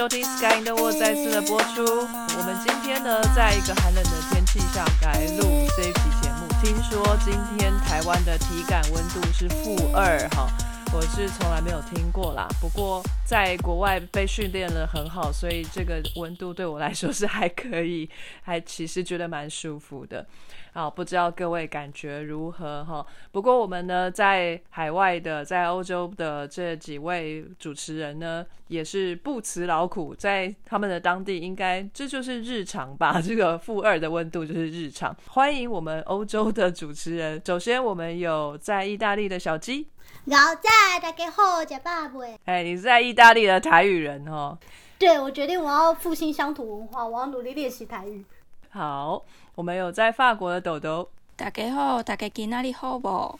[0.00, 1.84] 收听 Sky 的我》再次的播出。
[1.84, 6.48] 我们今天呢，在一个寒冷的天气下来录这一期节目。
[6.62, 10.48] 听说今天台湾的体感温度是负二，哈。
[10.94, 18.10] 我是从来没有听过啦，不过在国外被训练了很好，所以这个温度对我来说是还可以，
[18.42, 20.26] 还其实觉得蛮舒服的。
[20.72, 23.06] 好，不知道各位感觉如何哈？
[23.30, 33.22] 不过我们呢，在海外的，在欧洲的这几位主持人呢，也是不辞劳苦，在他们的当地，应该这就是日常吧？
[33.24, 35.16] 这个负二的温度就是日常。
[35.28, 37.40] 欢迎我们欧洲的主持人。
[37.46, 39.86] 首先，我们有在意大利的小鸡。
[40.24, 42.20] 老在大家好，吃爸爸。
[42.44, 44.56] 哎，你是在意大利的台语人哦？
[44.98, 48.24] 对，我决定我要复兴乡土文化，我要努力练习台语。
[48.70, 49.22] 好。
[49.56, 53.38] 我们有在法国的豆豆，大家好，大家今哪里好不？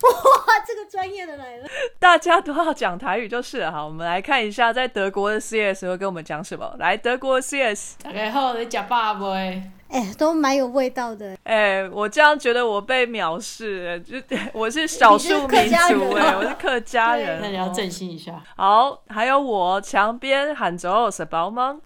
[0.46, 1.68] 哇，这个专业的来了，
[1.98, 3.72] 大家都要讲台语就是了。
[3.72, 6.74] 好，我们来看一下在德国的 CS 会跟我们讲什么。
[6.78, 9.62] 来，德国 CS，大家好，你吃饱未？
[9.88, 11.36] 哎，都蛮有味道的。
[11.44, 14.16] 哎，我这样觉得我被藐视，就
[14.52, 18.42] 我是少数民族， 哎，我是客家人，那你要振兴一下。
[18.56, 21.80] 好，还有我墙边喊着是包吗？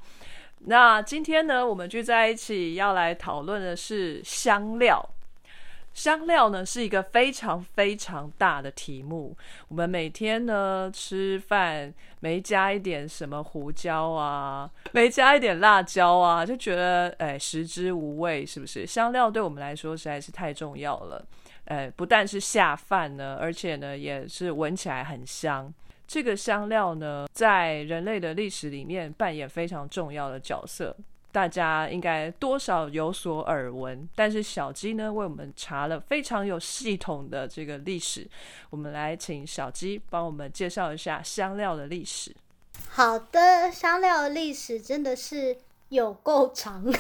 [0.66, 5.08] 那今天呢，我们聚在一起要来讨论的是香料。
[5.94, 9.36] 香料呢是一个非常非常大的题目。
[9.68, 18.86] 我们每天呢吃饭没加一点什么胡椒啊，没加一点辣椒啊，就觉得哎食之无味，是不是？
[18.86, 21.24] 香料对我们来说实在是太重要了。
[21.66, 25.72] 哎，不但是下饭呢，而且呢也是闻起来很香。
[26.08, 30.94] 这个香料呢，在人类的历史里面扮演非常重要的角色，
[31.33, 34.08] 大家应该多少有所耳闻。
[34.14, 38.29] 但是小鸡呢，为我们查了非常有系统的这个历史，
[38.70, 42.33] 我们来请小鸡帮我们介绍一下香料的历史。
[42.90, 45.56] 好的，香料的历史真的是。
[45.92, 46.90] 有够长，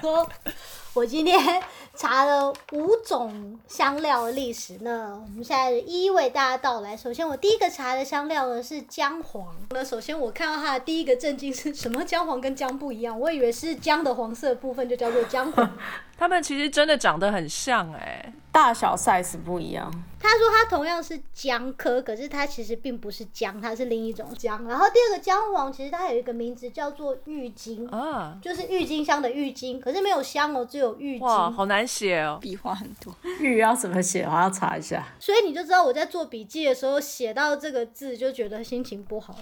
[0.00, 0.28] 说，
[0.94, 1.62] 我今天
[1.94, 6.96] 查了五种香料的历史，那我们现在一一为大家道来。
[6.96, 9.54] 首先，我第一个查的香料呢是姜黄。
[9.70, 12.04] 那首先我看到它的第一个震惊是什么？
[12.04, 15.78] 姜黄跟姜不一样，我以为是姜的黄色部分就叫做姜黄。
[16.18, 18.32] 它们其实真的长得很像哎。
[18.52, 19.88] 大小 size 不一样。
[20.18, 24.66] 他说他同样是姜科，可是它其实并不是姜，它是另一种姜。
[24.66, 31.26] 然后第二个姜黄，其实它有一个名字叫做郁金啊，就是郁金香的郁金，可是没有香哦，只有郁金。
[31.26, 33.14] 哇，好难写哦，笔画很多。
[33.38, 34.24] 郁要怎么写？
[34.24, 35.04] 我要查一下。
[35.18, 39.36] 所以你就知道我在做笔记的时候写到这个字就觉得心情不好。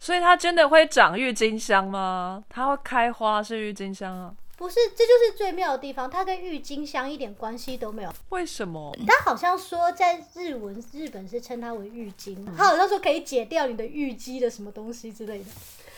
[0.00, 2.42] 所以它真的会长郁金香吗？
[2.48, 4.34] 它会开花是郁金香啊？
[4.56, 8.12] 不是，这就是最妙的地方，它跟郁金香一点关系都没有。
[8.30, 8.92] 为什么？
[9.06, 15.44] 它好像说在日文，日本是称它为郁金，它好像说可以解掉你的郁积的什么东西之类的。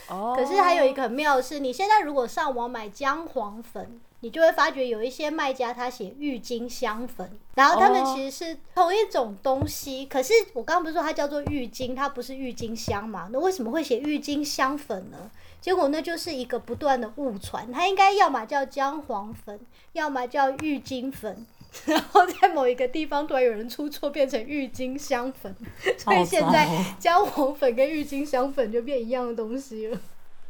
[0.09, 0.35] 哦。
[0.37, 10.05] 可是还有一个很妙的是，你现在如果上网买姜黄粉，你就会发觉有一些卖家他写郁金香粉，然后他们其实是同一种东西。
[10.07, 13.29] 可是我刚刚不是说它叫做郁金，它不是郁金香嘛？
[13.33, 15.31] 那为什么会写郁金香粉呢？
[15.61, 19.59] 结果那就是一个不断的误传，它应该要么叫姜黄粉，
[19.93, 21.47] 要么叫郁金粉，
[21.87, 25.55] 然后在某一个地方突然有人出错，变成郁金香粉，
[25.97, 29.99] 所以现在姜黄粉跟郁金香粉就变一样的东西了。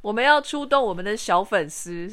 [0.00, 2.10] 我们要出动我们的小粉丝。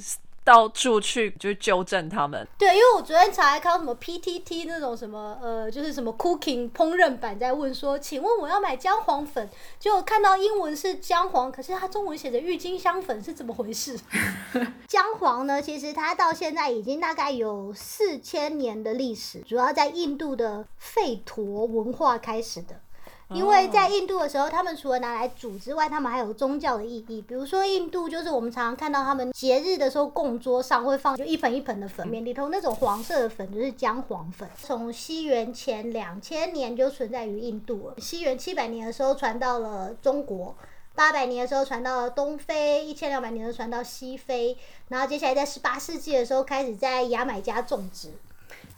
[0.47, 2.47] 到处去就纠正他们。
[2.57, 13.99] 对，因为我昨天查看什么 PTT 那种什么呃，就是什么 Cooking 烹饪版在问说，请问我要买姜黄粉，就看到英文是姜黄，可是它中文写着郁金香粉，是怎么回事？
[14.87, 22.79] 姜黄呢，其实它到现在已经大概有四千年的历史，主要在印度的吠陀文化开始的。
[23.29, 27.21] 因为在印度的时候，他们除了拿来煮之外，他们还有宗教的意义。
[27.21, 34.47] 比如说，印度就是我们常常看到他们节日的时候，供桌上会放就一盆一盆的粉面，里头那种黄色的粉就是姜黄粉。
[34.57, 37.95] 从西元前两千年就存在于印度了。
[37.97, 40.55] 西元七百年的时候传到了中国，
[40.95, 44.57] 八百年的时候传到了东非，一千两百年的传到西非，
[44.87, 48.13] 然后接下来在十八世纪的时候开始在牙买加种植。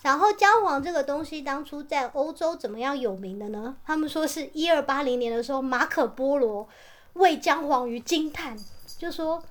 [0.01, 3.75] 然后姜黄这个东西当初在欧洲怎么样有名的呢？
[3.85, 6.67] 他们说是一二八零年的时候，马可波罗
[7.13, 8.57] 为姜黄于惊叹，
[8.97, 9.43] 就说：“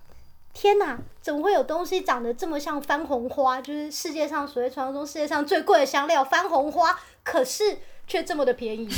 [0.60, 3.60] 天哪，怎么会有东西长得这么像番红花？
[3.60, 7.78] 就是世界上所谓传说中世界上最贵的香料番红花，可是。”
[8.08, 8.88] 却这么的便宜，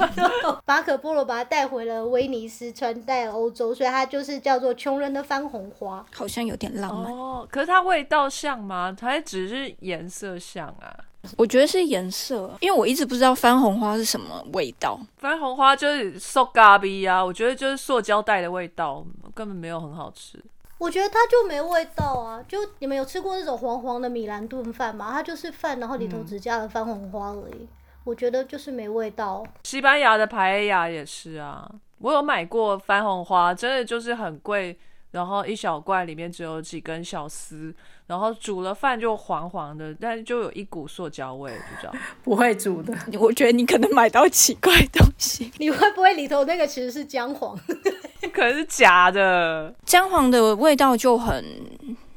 [0.66, 7.48] 马可波罗把它带回了威尼斯，传带欧洲，所以它就是叫做穷人的番红花，好像有点浪漫哦。
[7.50, 8.94] 可是它味道像吗？
[9.00, 10.94] 还只是颜色像啊？
[11.38, 15.00] 我觉得是颜色，因为我一直不知道番红花是什么味道。
[15.16, 19.02] 番红花就是塑嘎逼啊，我觉得就是塑胶袋的味道，
[19.34, 20.38] 根本没有很好吃。
[20.82, 22.44] 我觉得它就没味道啊！
[22.48, 25.12] 就你们有吃过那种黄黄的米兰炖饭吗？
[25.12, 27.68] 它就是饭，然后里头只加了番红花而已。
[28.02, 29.46] 我觉得就是没味道。
[29.62, 34.76] 西班牙的排牙也是啊，我有买过番红花，真的就是很贵，
[35.12, 37.72] 然后一小罐里面只有几根小丝，
[38.12, 41.92] 然后煮了饭就黄黄的，但是就有一股塑胶味，不知道。
[42.22, 45.50] 不会煮的，我觉得你可能买到奇怪的东西。
[45.56, 47.58] 你会不会里头那个其实是姜黄？
[48.30, 51.42] 可能是假的，姜黄的味道就很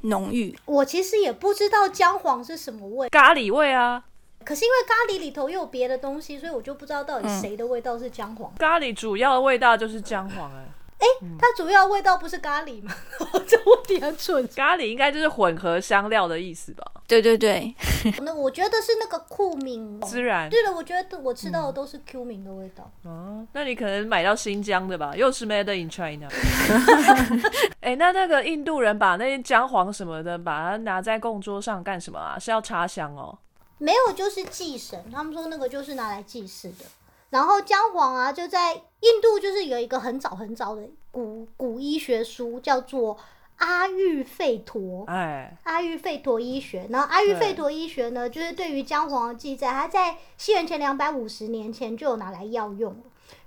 [0.01, 0.53] 浓郁。
[0.65, 4.03] 我其实也不知道姜黄是什么味，咖喱味啊。
[4.43, 8.53] 可是因为咖喱里头又有别的东西，所以我就不知道到底谁的味道是姜黄。
[8.59, 10.65] 咖喱主要的味道就是姜黄哎、
[10.97, 11.05] 哎、
[11.37, 12.93] 它主要味道不是咖喱吗？
[13.45, 14.47] 这问题很蠢。
[14.55, 16.83] 咖喱应该就是混合香料的意思吧？
[17.07, 17.73] 对对对，
[18.23, 19.99] 那我觉得是那个库明。
[20.01, 20.49] 孜然。
[20.49, 22.89] 对了，我觉得我吃到的都是 Q 明的味道。
[23.03, 25.13] 哦，那你可能买到新疆的吧？
[25.15, 26.27] 又是 Made in China。
[27.81, 32.39] 哎、那那个印度人把那些姜黄什么的，把它拿在供桌上干什么啊？
[32.39, 33.37] 是要插香哦。
[33.77, 35.03] 没有，就是祭神。
[35.11, 36.85] 他们说那个就是拿来祭祀的。
[37.29, 43.17] 然后姜黄啊，就在印度就是有一个很早很早的古古医学书，叫做
[43.57, 45.03] 阿育吠陀。
[45.07, 52.99] 哎，阿育吠陀医学，然后阿育吠陀医学呢，就是对于姜黄的记载，它在西元前两百五十年前就有拿来药用了。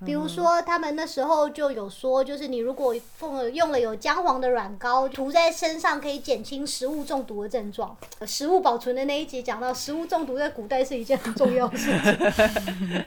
[0.04, 7.96] 比如说，他们那时候就有说，就是你如果用了用了有姜黄的软膏涂在身上，可以减轻食物中毒的症状。
[8.26, 13.04] 食物保存的那一集讲到，食物中毒在古代是一件很重要的事情。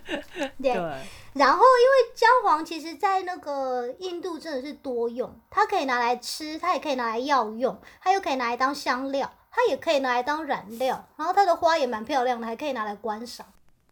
[0.62, 0.74] 对，
[1.34, 13.46] 然后，因为姜黄其实，在那个印度真的是多用，它可以拿来吃，它也可以拿来药用，它又可以拿来当香料，它也可以拿来当染料，然后它的花也蛮漂亮的，还可以拿来观赏，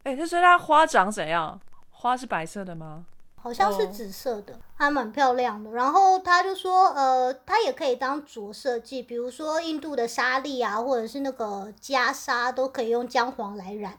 [0.04, 1.60] 哎、那所以它花长怎样？
[2.02, 3.06] 花是白色的吗？
[3.42, 5.72] 好像是哦紫色的，还蛮漂亮的。
[5.72, 13.98] 然后他就说，呃，它也可以当着色剂，比如说印度的沙粒啊，或者是那个袈裟，都可以用姜黄来染。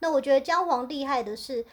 [0.00, 1.64] 那我觉得姜黄厉害的是，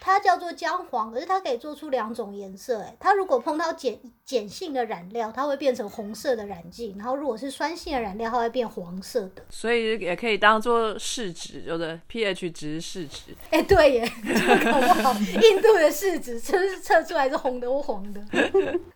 [0.00, 2.80] 它叫做姜黄，可是它可以做出两种颜色。
[2.80, 9.44] 哎，它如果碰到碱碱性的染料，它会变成红色的染剂；然后如果是酸性的染料，它会变黄色的。
[9.50, 13.36] 所以也可以当做试纸，有的 pH 值是试纸。
[13.50, 18.20] 哎、对耶， 这搞不好印度的试纸就是测出来是红的或黄的。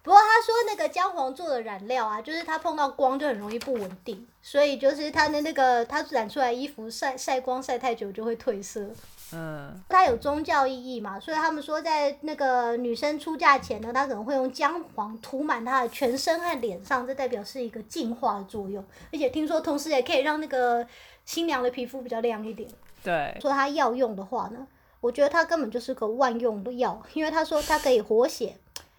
[0.03, 8.89] 不过他说那个姜黄做的染料啊，就是它碰到光就很容易不稳定，所以就是它的那个它染出来衣服晒晒光晒太久就会褪色。
[9.33, 20.87] 嗯，它有宗教意义嘛，所以他们说在那个女生出嫁前呢，她可能会用姜黄涂满她的全身和脸上，这代表是一个净化的作用，而且听说同时也可以让那个
[21.25, 22.69] 新娘的皮肤比较亮一点。
[23.03, 24.67] 对，说它药用的话呢，
[25.01, 28.57] 我觉得它根本就是个万用的药，因为他说它可以活血、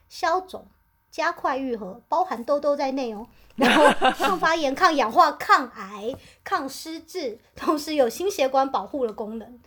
[0.10, 0.66] 消肿、
[1.10, 3.26] 加快愈合，包含痘痘在内哦。
[3.56, 6.14] 然后抗发炎、抗氧化、抗癌、
[6.44, 9.60] 抗失智，同时有心血管保护的功能。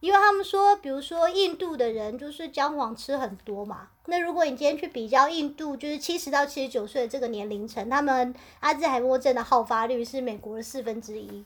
[0.00, 11.44] 因为他们说，比如说印度的人就是姜黄吃很多嘛，那如果你今天去比较印度，就是七十到七十九岁的这个年龄层，他们阿兹海默症的好发率是美国的四分之一。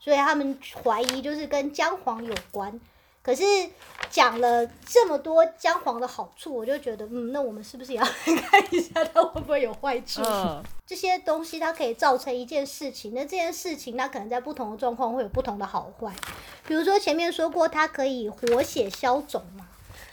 [0.00, 2.78] 所以他们怀疑就是跟姜黄有关。
[3.24, 3.42] 可是
[4.10, 10.20] 讲了这么多姜黄的好处，我就觉得，嗯，那我们是不是也要来看一下它会不会有坏处？
[10.22, 16.12] 嗯，这些东西它可以造成一件事情，那这件事情它可能在不同的状况会有不同的好坏。
[16.66, 19.66] 比如说前面说过，它可以活血消肿嘛，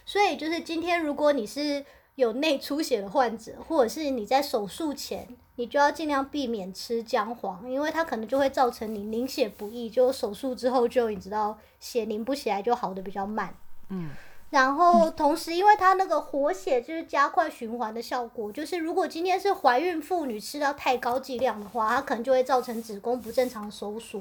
[0.05, 5.27] 所以就是今天如果你是有内出血的患者，或者是你在手术前，
[5.61, 13.53] 你就要尽量避免吃姜黄，因为它可能就会造成你凝血不易，就手术之后就你知道血凝不起来，就好的比较慢。
[13.89, 14.09] 嗯，
[14.49, 24.19] 然后同时，因为它那个活血就是加快循环的效果，就是如果今天是怀孕妇女吃到太高剂量的话，它可能就会造成子宫不正常收缩。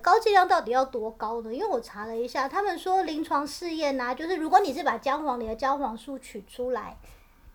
[0.00, 1.52] 高剂量到底要多高呢？
[1.52, 6.96] 因为我查了一下，他们说临床试验呐、就是如果你是把姜黄里的姜黄素取出来，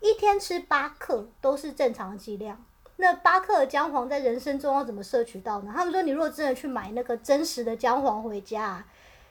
[0.00, 2.64] 一天吃八克都是正常的剂量。
[2.96, 5.72] 那八克的姜黄在人生中要怎么摄取到呢？
[5.74, 8.86] 他们说，你如果真的去买那个真实的姜黄回家、啊，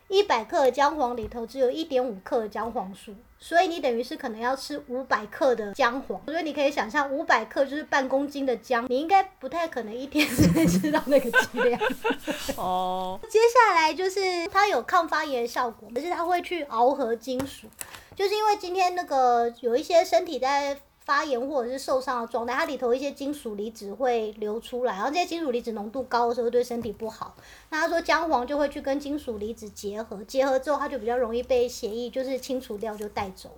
[0.08, 6.22] 一百克的姜黄里头只有一点五克的姜黄素，所以你等于是可能要吃五百克的姜黄。
[6.26, 11.82] 所以你可以想象，五百克就是半公斤的姜，你应该不太可能一天 之内吃到那个剂量。
[12.58, 17.68] 哦，接下来就是它有抗发炎效果，可是它会去螯合金属，
[18.16, 27.36] 就是因为今天那个有一些身体在发炎或者是受伤的状态，它里头一些金属离子会流出来，然后这些金属离子浓度高的时候对身体不好。
[27.70, 33.52] 那他说姜黄就会去跟金属离子结合，结合之后它就比较容易被血液就是清除掉就带走。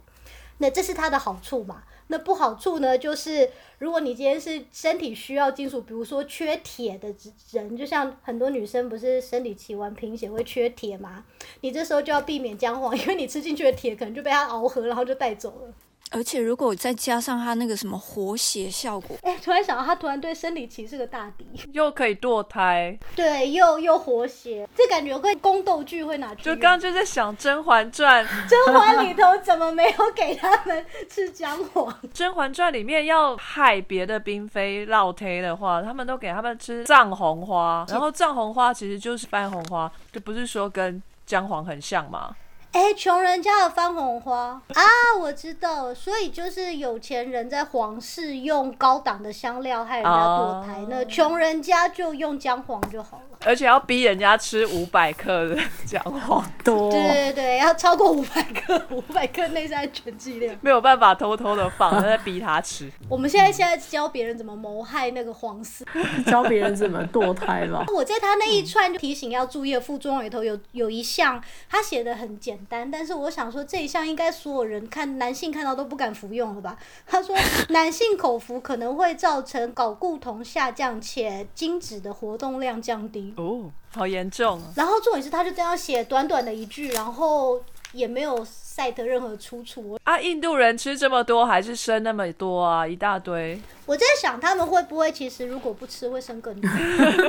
[0.60, 1.84] 那这是它的好处嘛？
[2.08, 7.14] 那不好处呢，就是如果你今天是身体需要金属，比如说缺铁的
[7.52, 11.24] 人，就像很多女生不是生理期完贫血会缺铁嘛，
[11.62, 15.74] 你这时候就要避免姜黄，因为你吃进去的铁可能就被它熬合，然后就带走了。
[16.12, 26.56] 而且如果再加上它那个什么活血效果，哎、突然想到他突然对生理期是个大敌，又可以堕胎，对，又又活血，这感觉会宫斗剧会拿去用。
[26.56, 31.94] 就刚刚就在想《甄嬛传》，《甄嬛里头怎么没有给他们吃姜黄？
[32.14, 42.34] 甄嬛传》里面要害别的嫔妃落胎的话，他们都给他们吃藏红花，然后藏红花其实就是番红花，就不是说跟姜黄很像吗？
[42.72, 44.84] 哎、穷人家的番红花啊，
[45.20, 53.24] 我知道了，所以就是有钱人在皇室用高档的香料害人家堕胎，哦那穷人家就用姜黄就好了。
[53.46, 60.56] 而且要逼人家吃五百克的姜黄，多对对对，要超过五百克， 五百克内是安全剂量。
[60.62, 62.92] 没有办法偷偷的放，在逼他吃。
[63.08, 65.86] 我们现在现在教别人怎么谋害那个皇室。
[66.26, 67.86] 教别人怎么堕胎吧。
[67.94, 76.78] 我在他那一串提醒要注意的副作用里头有有一项，他写的很简单，但是我想说这一项应该所有人看男性看到都不敢服用了吧？
[77.06, 77.36] 他说
[77.70, 83.34] 男性口服可能会造成睾固酮下降且精子的活动量降低。
[83.38, 84.74] 哦，好严重啊！
[84.76, 89.98] 然后重点是他就这样写短短的一句，然后也没有 cite 任何出处。
[90.04, 93.60] 啊，印度人吃这么多，还是生那么多啊，一大堆。
[93.86, 96.70] 我在想他们会不会其实如果不吃会生更多？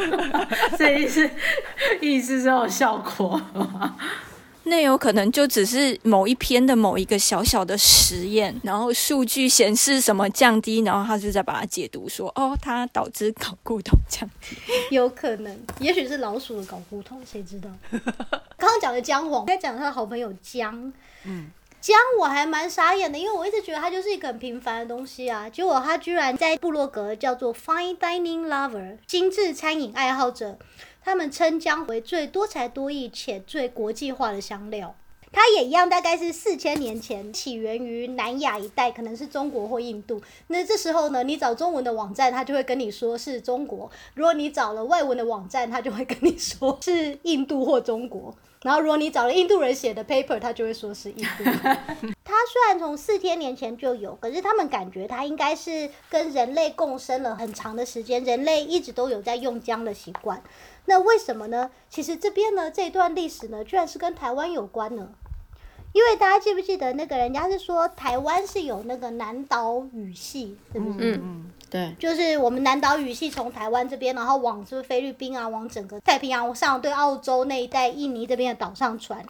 [0.77, 1.31] 这意思
[2.01, 3.97] 意思是有效果吗？
[4.69, 14.57] 那有可能就只是某一篇的某一个小小的实验，然后数据显示什么降低，然后他就再把它解读说，哦，它导致睾固酮降低。
[14.91, 17.69] 有可能，也许是老鼠的睾固酮，谁知道？
[18.59, 20.93] 刚刚讲的姜黄，该讲他的好朋友姜。
[21.25, 30.59] 嗯，姜我还蛮傻眼的，因为我一直觉得它就是一个很平凡的东西啊，结果它居然在部落格叫做 Fine Dining Lover 精致餐饮爱好者，
[31.09, 34.95] 他们称姜为最多才多艺且最国际化的香料。
[35.33, 40.21] 它也一样，大概是四千年前起源于南亚一带，可能是中国或印度。
[40.49, 48.35] 那这时候呢，你找中文的网站，它就会跟你说是中国；如果你找了外文的网站，它就会跟你说是印度或中国。
[48.63, 51.45] 然后，如果你找了印度人写的 paper，他就会说是印度。
[51.45, 60.43] 它虽然从四千年前就有，可是他们感觉它应该是跟人类共生了很长的时间，人类一直都有在用姜的习惯。
[60.89, 61.71] 那为什么呢？
[61.91, 65.11] 其实这边呢，这一段历史呢，居然是跟台湾有关呢。
[65.93, 71.17] 因为大家记不记得那个人家是说台湾是有那个南岛语系，是不是？
[71.17, 79.25] 嗯嗯，对，就是我们南岛语系从台湾这边，然后往就是菲律宾啊，往整个太平洋上对澳洲那一带、印尼这边的岛上传。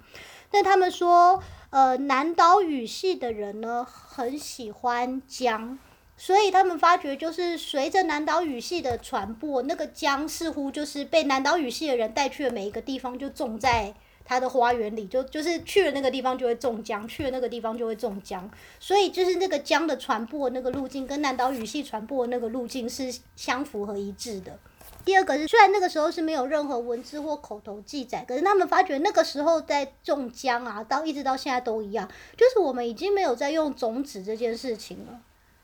[0.51, 5.79] 但他们说，呃，南岛语系的人呢，很喜欢姜，
[6.19, 13.95] 所以他们发觉就是随着南岛语系的传播，那个姜似乎就是被南岛语系的人带去了每一个地方，就种在。
[14.31, 18.47] 他的花园里就就是去了那个地方就会种姜，去了那个地方就会种姜，
[18.79, 24.59] 所以就是那个姜的传播那个路径跟南岛语系传播的那个路径是相符合一致的。
[25.03, 32.07] 第二个是，虽然那个时候是没有任何文字或口头记载，可是他们发觉那个时候在种姜啊，到一直到现在都一样，
[32.37, 35.19] 就是我们已经没有在用种子这件事情了。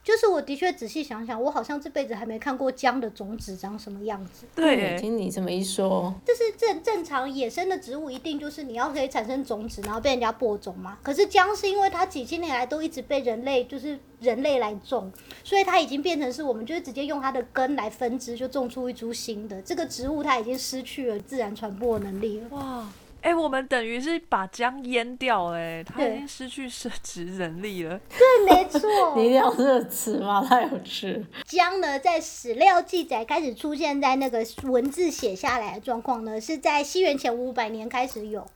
[0.05, 4.47] 就是我的确仔细想想，我好像这辈子还没看过姜的种子长什么样子。
[4.55, 10.99] 对，听你这么一说，就是正正常野生的植物，一定就是你要可以产生种子，然后被人家播种嘛。
[11.03, 15.11] 可是姜是因为它几千年来都一直被人类，就是人类来种，
[15.43, 19.63] 所以它已经变成是我们就是直接用它的根来分支，就种出一株新的。
[19.63, 22.49] 这个植物它已经失去了自然传播的能力了。
[22.51, 22.87] 哇，
[23.25, 27.99] 哎、我们等于是把姜腌掉了，哎，它已对经失去生殖能力了。
[28.11, 28.81] 对，没错。
[29.17, 30.45] 你一定要这个词吗？
[30.47, 31.25] 太有吃。
[31.47, 38.47] 姜呢，在史料记载开始出现在那个文字写下来的状况呢，是在西元前五百年开始有。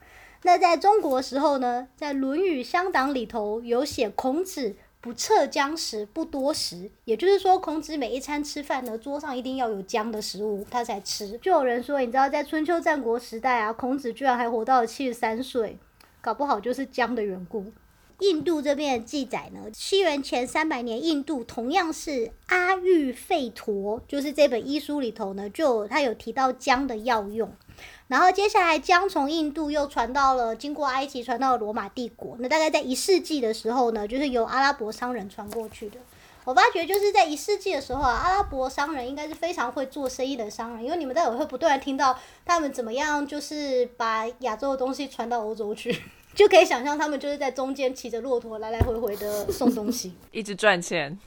[0.43, 11.37] 那在中国的时候呢，在《论语乡党》里头有写孔子不测姜食，不多食，也就是说，孔子每一餐吃饭呢，桌上一定要有姜的食物，他才吃。
[11.37, 15.77] 就有人说，你知道，在春秋战国时代啊，孔子居然还活到了七十三岁，
[16.19, 17.71] 搞不好就是姜的缘故。
[18.19, 27.49] 印度这边的记载呢，西元前三百年，印度同样是阿育吠陀，就是这本医书里头呢，就有有提到姜的药用。
[28.09, 32.35] 然后接下来姜从印度又传到了，经过埃及传到罗马帝国。
[32.39, 35.97] 那大概在一世纪的时候呢，就是由阿拉伯商人传过去的。
[36.43, 45.95] 我发觉就是在一世纪的时候啊，阿拉伯商人应该是非常会做生意的商人，因为你们待会会不断听到他们怎么样，就是把亚洲的东西传到欧洲去，
[46.33, 50.15] 就可以想象他们就是在中间骑着骆驼来来回回的送东西。
[50.31, 51.19] 一直赚钱。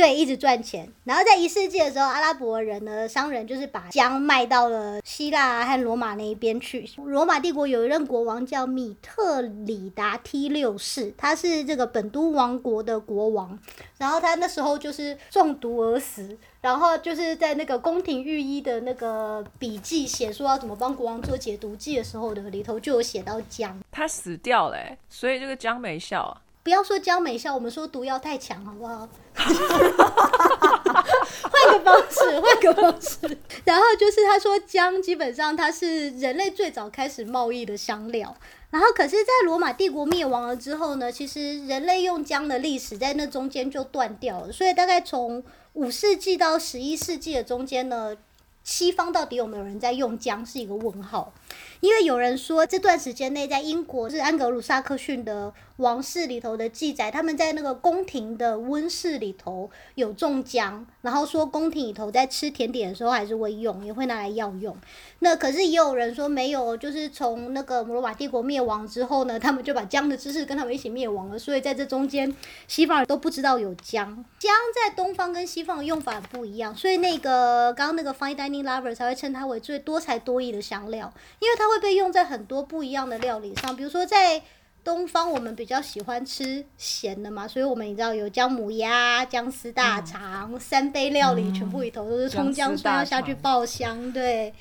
[0.00, 0.90] 对，一直赚钱。
[1.04, 6.88] 然后在一世纪的时候，阿拉伯人呢，商人就是把姜卖到了希腊和罗马那一边去。
[7.04, 13.58] 罗马帝国有一任国王叫米特里达 T 六世，他是这个本都王国的国王。
[13.98, 23.78] 然后他那时候就是中毒而死，然后就是在那个宫廷御医的那个笔记写说要怎么帮国王做解毒剂的时候的里头就有写到姜。
[23.92, 26.40] 他死掉了欸，所以这个姜没效啊。
[26.62, 29.08] 不要说姜没效，我们说毒药太强，好不好？
[31.50, 33.38] 换个方式，换个方式。
[33.64, 38.36] 然后就是他说姜基本上它是人类最早开始贸易的香料。
[38.70, 44.52] 然后可是，在罗马帝国灭亡了之后呢，其实人类用姜的历史在那中间就断掉了。
[44.52, 45.42] 所以大概从
[45.72, 48.16] 五世纪到十一世纪的中间呢，
[48.62, 51.32] 西方到底有没有人在用姜是一个问号。
[51.80, 64.76] 因为有人说这段时间内，在英国是安格鲁萨克逊的王室里头的记载，他们在那个宫廷的温室里头有种姜，然后说宫廷里头在吃甜点的时候还是会用，也会拿来药用。
[65.20, 72.34] 那可是也有人说没有，就是从那个摩罗马帝国灭亡之后呢，他们就把姜的知识跟他们一起灭亡了，所以在这中间，
[72.68, 74.24] 西方人都不知道有姜。
[74.38, 84.40] 姜在东方跟西方的用法不一样，所以那个刚刚那个 Fine Dining Lover 才会称它为最多才多艺的香料，因为它会被用在很多不一样的料理上，比如说在
[84.84, 94.54] 东方我们比较喜欢吃咸的嘛，所以我们你知道有姜母鸭、姜丝大肠、三杯料理，全部里头都是葱姜蒜要下去爆香，对，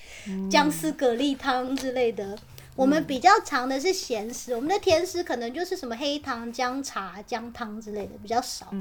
[0.50, 2.38] 姜丝蛤蜊汤之类的。
[2.76, 8.74] 我们比较常的是咸食，我们的甜食可能就是什么黑糖姜茶、姜汤之类的比较少。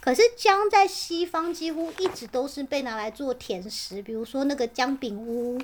[0.00, 5.60] 可是姜在西方几乎一直都是被拿来做甜食，比如说那个姜饼屋。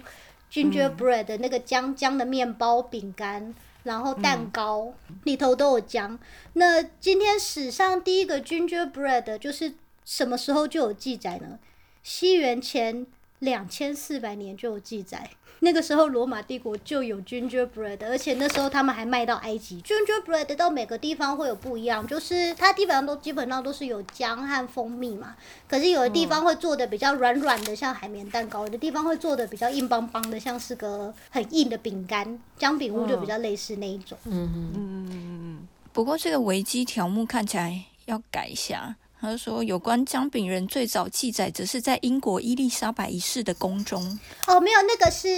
[0.53, 4.93] Gingerbread 的那个姜姜的面包、饼干，然后蛋糕
[5.25, 6.19] 里头都有姜。
[6.53, 9.73] 那今天史上第一个 gingerbread 就是
[10.05, 11.59] 什么时候就有记载呢？
[12.03, 13.07] 西元前
[13.39, 15.31] 两千四百年就有记载。
[15.65, 19.81] 那个时候罗马帝国就有 gingerbread，而且那时候他们还卖到埃及。
[19.83, 25.37] gingerbread 到每个地方会有不一样，就是它基本上都基本上都是有姜和蜂蜜嘛。
[25.69, 32.41] 可是有的地方会做的比较软软的，像海绵蛋糕；有的地方会做的比较硬邦邦的，像是个很硬的饼干。
[32.59, 34.19] 姜饼屋就比较类似那一种。
[34.25, 35.69] 嗯嗯嗯嗯嗯。
[35.93, 38.97] 不过这个维基条目看起来要改一下。
[39.23, 44.19] 他说，有关姜饼人最早记载，则是在英国伊丽莎白一世的宫中。
[44.49, 45.29] 哦，没有，那个是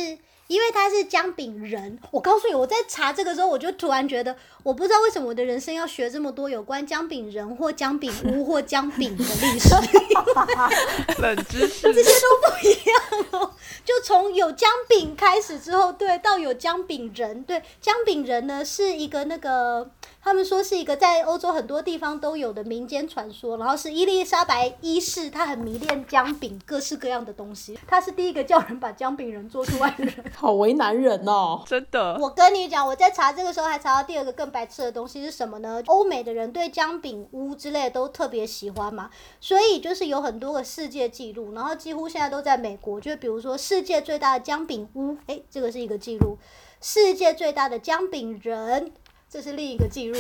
[0.47, 1.99] 因为他是姜饼人。
[2.11, 9.69] 我告诉你，我在查这个时候，我就突然觉得，我不知道为什么我的人生要学这么多有关姜饼人或姜饼屋或姜饼的历史。
[11.21, 13.53] 冷知识，这些都不一样哦。
[13.85, 19.91] 就从有姜饼开始之后，对，到有姜饼人，对，姜饼人呢是一个那个。
[20.25, 27.79] 他们说是一个在欧洲很多地方都有的民间传说，然后是伊丽莎白一世，她很迷恋姜饼，各式各样的东西。
[27.87, 32.17] 她是第一个叫人把姜饼人做出来的人， 好为难人哦，真的。
[32.19, 35.83] 我跟你讲，我在查这个时候还查到第二个更白痴的东西是什么呢？
[35.89, 39.11] 欧美的人对姜饼屋之类都特别喜欢嘛，
[39.43, 42.99] 所以就是有很多个世界纪录，然后几乎现在都在美国。
[42.99, 46.39] 就比如说世界最大的姜饼屋，哎，这个是一个记录；
[46.81, 48.93] 世界最大的姜饼人。
[49.35, 50.17] 这是另一个记录，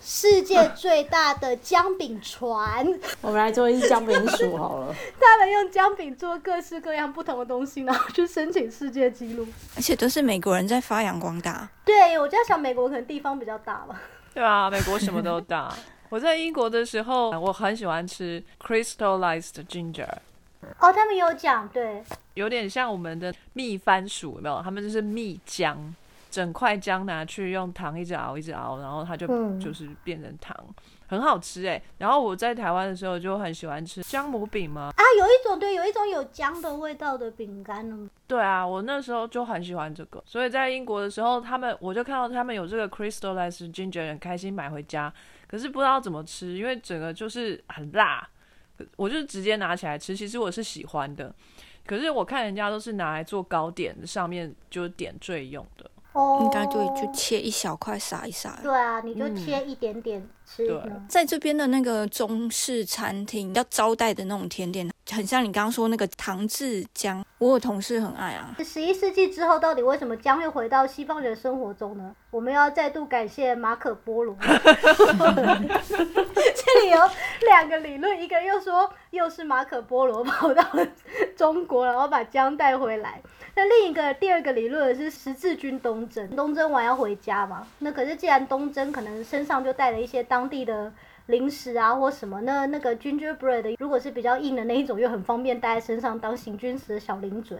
[0.00, 2.86] 世界最大的姜饼船。
[3.20, 4.96] 我们来做一姜饼鼠好了。
[5.20, 9.46] 他们用姜饼做各式各样不同的东西，然后去申请世界纪录。
[9.76, 11.68] 而且都是美国人在发扬光大。
[11.84, 14.00] 对，我在想美国可能地方比较大吧。
[14.32, 15.70] 对啊，美国什么都大。
[16.08, 20.08] 我在英国的时候，我很喜欢吃 crystallized ginger。
[20.78, 24.62] 哦，他们有讲，对，有点像我们的蜜番薯，有没有？
[24.62, 25.94] 他们就是蜜姜。
[26.30, 29.26] 整块姜拿去用糖一直熬一直熬，然后它就
[29.58, 30.56] 就是变成糖，
[31.08, 31.82] 很好吃哎。
[31.98, 34.92] 然后我在台湾的时候就很喜欢吃姜母饼嘛。
[34.96, 38.08] 啊，有一种对，有一种有姜的味道的饼干呢。
[38.28, 40.22] 对啊，我那时候就很喜欢这个。
[40.24, 45.12] 所以在英国的时候，他们我就看到他们有这个 crystallized ginger，很开心买回家。
[45.48, 48.28] 可是不知道怎么吃，因为整个就是很辣，
[48.94, 50.16] 我就直接拿起来吃。
[50.16, 51.34] 其实我是喜欢的，
[51.84, 55.90] 可是我看人家都是拿来做糕点，上面就点缀用的。
[56.12, 58.58] 哦，应该对，就切一小块撒一撒。
[58.62, 60.78] 对啊，你就嗯切一点点吃对。
[61.08, 68.56] 在这边的那个中式餐厅要招待的那种甜点，很像你刚刚说那个糖制姜，我有同事很爱啊。
[68.64, 72.14] 十一世纪之后，到底为什么姜又回到西方人生活中呢？
[72.32, 74.36] 我们要再度感谢马可波罗。
[74.42, 74.48] 这
[76.82, 76.98] 里有
[77.46, 80.64] 两个理论，一个又说又是马可波罗跑到
[81.36, 83.22] 中国，然后把姜带回来。
[83.60, 87.66] 那另一个第二个理论是十字军东征，东征完要回家嘛。
[87.80, 90.90] 那可是既然东征，可能身上就带了一些当地的
[91.26, 97.58] 零食啊或什么，那那个 gingerbread 如果是比较硬的那一种，又很方便带在身上当行军时的小零嘴。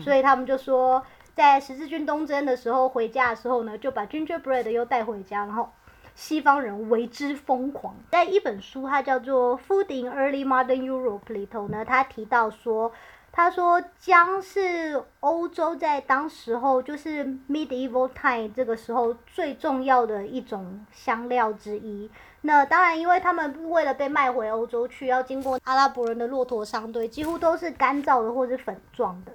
[0.00, 1.02] 所以他们就说，
[1.34, 5.68] 在十字军东征的时候回家的时候呢，就把 gingerbread 又带回家，然后
[6.14, 7.96] 西方人为之疯狂。
[8.12, 12.92] 在一本书，它叫做《Food in Early Modern Europe》里头呢，他提到说。
[13.40, 22.10] 他说姜是欧洲在当时候就是 medieval time 这个时候最重要的一种香料之一。
[22.42, 29.32] 那当然，因为他们为了被卖回欧洲去，要经过阿拉伯人的骆驼商队，几乎都是干燥的或是粉状的。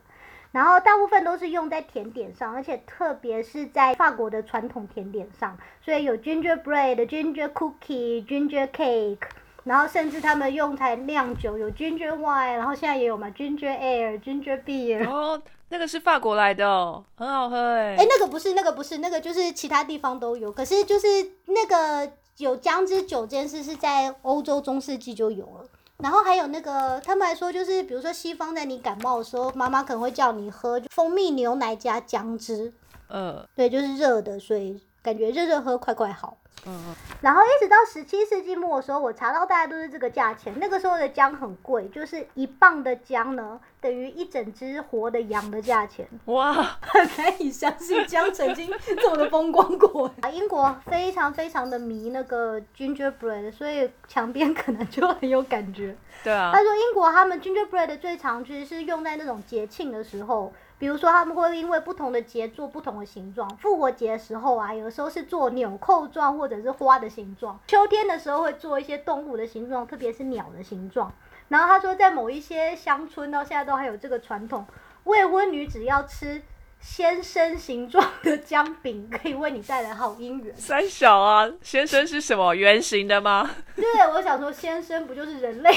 [0.52, 9.18] 然后大部分都是用在甜点上，而且特别是在法国的传统甜点上，所以有 gingerbread、ginger cookie、ginger cake，
[9.66, 15.10] 然后甚至他们用才酿酒，有 ginger wine，然后现在也有嘛 ginger ale、ginger beer。
[15.10, 17.96] 哦，那个是法国来的哦，很好喝哎。
[17.98, 21.08] 哎，那个不是，那个不是，那个就是其他地方都有，可是就是
[21.48, 25.66] 那个有姜汁酒这件事是在欧洲中世纪就有了。
[25.98, 32.72] 然后还有那个，他们还说，就是比如说西方在你感冒的时候，妈妈可能会叫你喝蜂蜜牛奶加姜汁，
[33.10, 36.38] 嗯对，就是热的，所以感觉热热喝快快好。
[36.68, 40.54] 嗯，然后一直到十七世纪末的时候，我查到大家都是这个价钱。
[40.58, 46.08] 那个时候的姜很贵，就是一磅的姜呢，等于一整只活的羊的价钱。
[46.26, 50.12] 哇，很难以相信姜曾经这么的风光过。
[50.22, 55.96] 啊 英国非常非常的迷那个 gingerbread，所以墙边可能就很有感觉。
[56.24, 63.50] 对啊他，说英国他们 gingerbread 最常其实是用在那种节庆的时候，比如说他们会因为不同的节做不同的形状。
[63.58, 71.14] 复活节的时候啊，有的时候是做纽扣状或者是花的形状；秋天的时候会做一些动物的形状，特别是鸟的形状。
[71.48, 74.66] 然后他说，在某一些乡村到现在都还有这个传统，
[75.04, 76.42] 未婚女子要吃
[76.80, 80.56] 先生形状的姜饼，可以为你带来好姻缘。
[80.58, 83.50] 三小啊，先生是什么圆形的吗？
[83.76, 85.72] 对，我想说，先生不就是人类？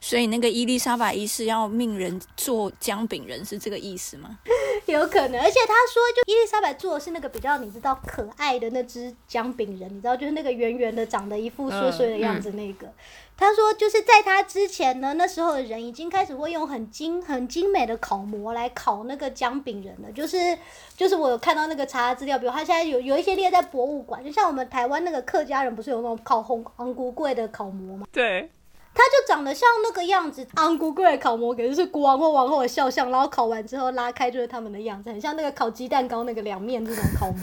[0.00, 4.38] 所以那个伊丽莎白一世要命人做姜饼人是这个意思吗？
[4.86, 12.90] 有可能，而且他说，就伊丽莎白做的是那个比较你知道可爱的那只姜饼人，你知道就是那个圆圆的，长得一副衰衰的样子那个。
[13.36, 20.12] 他说，就是在他之前呢，那时候的人已经开始会用很精很精美的烤模来烤那个姜饼人了。
[20.12, 20.58] 就是
[20.96, 28.06] 就是我有看到那个查资料，比如他现在有有一些列在博物馆，就像我们台湾那个客家人不是有那种烤红昂古贵的烤模吗？
[28.12, 28.50] 对，
[28.92, 37.38] 他就长得像那个样子，昂古贵的烤模，可能是国王或王后的肖像，然后烤完之后拉开就是他们的样子，很像那个烤鸡蛋糕那个两面那种烤模。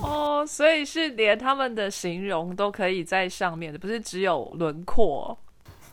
[0.02, 5.36] 哦，所以是连他们的形容都可以在上面的，不是只有轮廓。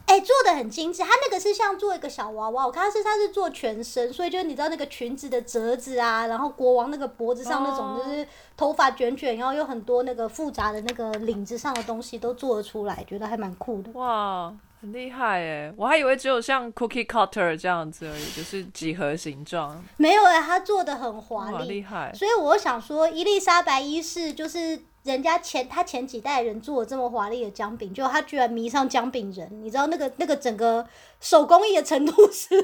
[0.06, 13.92] 哎、做的很精致，它那个是像做一个小娃娃，我看它是它是做全身，所以就是你知道那个裙子的褶子啊，然后国王那个脖子上那种哦就是头发卷卷，然后有很多那个复杂的那个领子上的东西都做得出来，觉得还蛮酷的。
[13.94, 15.74] 哇，很厉害哎！
[15.76, 19.84] 我还以为只有像 cookie cutter 这样子而已，就是几何形状。
[19.98, 22.14] 没有哎、它做的很华哇，丽，厉害！
[22.14, 30.86] 所以我想说，伊丽莎白一世就是人家前他前几代人做了这么华丽的姜饼，就他居然迷上姜饼人，你知道那个那个整个
[31.22, 32.60] 手工艺的程度是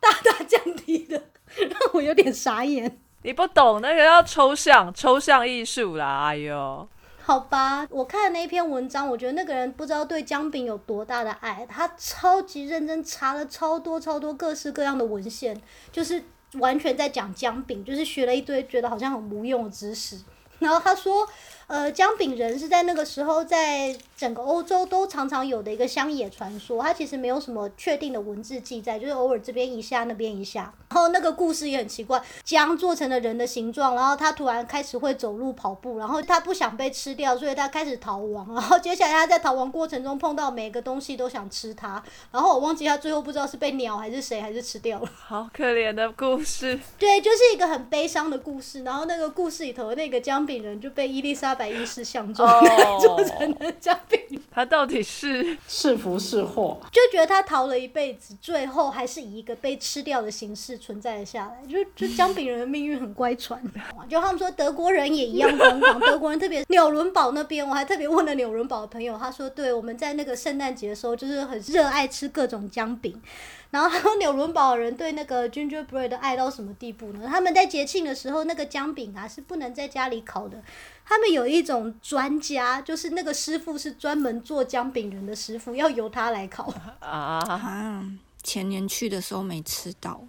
[0.00, 1.22] 大大降低的，
[1.54, 2.98] 让我有点傻眼。
[3.22, 6.28] 你不懂那个要抽象，抽象艺术啦！
[6.28, 6.88] 哎呦，
[7.20, 15.60] 好吧，我看的那一篇文章，我觉得那个人不知道对姜饼有多大的爱，他超级认真查了超多超多各式各样的文献，
[15.92, 20.18] 就是完全在讲姜饼，就是学了一堆觉得好像很无用的知识。
[20.58, 21.26] 然后他说，
[21.70, 30.74] 呃，姜饼人是在那个时候在整个欧洲都常常有的一个乡野传说，它其实没有什么确定的文字记载，就是偶尔这边一下那边一下。
[30.90, 38.52] 然后那个故事也很奇怪，姜做成了人的形状，然后他突然开始会走路跑步，然后他不想被吃掉，所以他开始逃亡。
[38.52, 42.02] 然后接下来他在逃亡过程中碰到每个东西都想吃它，
[42.32, 45.08] 然后我忘记他最后不知道是被鸟还是谁还是吃掉了。
[45.14, 46.76] 好可怜的故事。
[46.98, 48.82] 对，就是一个很悲伤的故事。
[48.82, 54.18] 然后那个故事里头的那个姜饼人就被伊丽莎白百意式象种哦做成的姜饼，
[54.50, 61.62] 他到底是 是福是祸，就觉得他逃了一辈子，最后还是以一个被吃掉的形式存在了下来。
[61.68, 63.58] 就就姜饼人的命运很乖舛，
[64.08, 73.20] 就他们说德国人也一样疯狂，德国人特别纽伦堡那边，我还特别问了纽伦堡的朋友，他说对我们在那个圣诞节的时候就是很热爱吃各种姜饼。
[73.70, 77.28] 然后他说纽伦堡人对那个 gingerbread 的爱到什么地步呢？
[77.28, 80.60] 他们在节庆的时候，那个姜饼啊是不能在家里烤的。
[81.10, 86.72] 他们有一种专家，就是那个师傅是专门做姜饼人的师傅，要由他来烤。
[87.00, 87.42] 啊？
[87.48, 88.04] 啊，
[88.44, 90.22] 前年去的时候没吃到，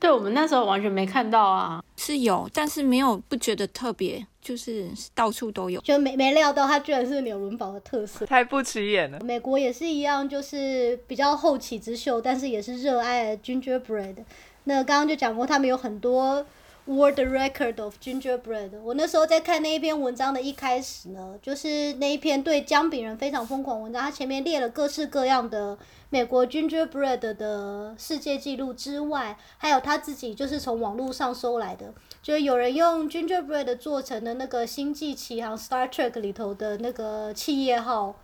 [0.00, 1.80] 对我们那时候完全没看到啊。
[1.96, 5.80] 是有，但是没有不觉得特别，就是到处都有。
[5.82, 8.26] 就没没料到它居然是纽伦堡的特色。
[8.26, 9.20] 太不起眼了。
[9.20, 14.16] 美国也是一样，就是比较后起之秀，但是也是热爱 gingerbread。
[14.64, 16.44] 那刚刚就讲过，他们有很多
[16.86, 18.70] world record of gingerbread。
[18.82, 25.76] 我那时候在看那一篇文章的一开始呢，就是那一篇对姜饼人非常疯狂文章，它前面列了各式各样的
[26.10, 38.16] 美国 gingerbread 的世界纪录之外，还有他自己就是从网络上搜来的，就是有人用 gingerbread 做成的那个《星际奇航》Star Trek 里头的那个企业号。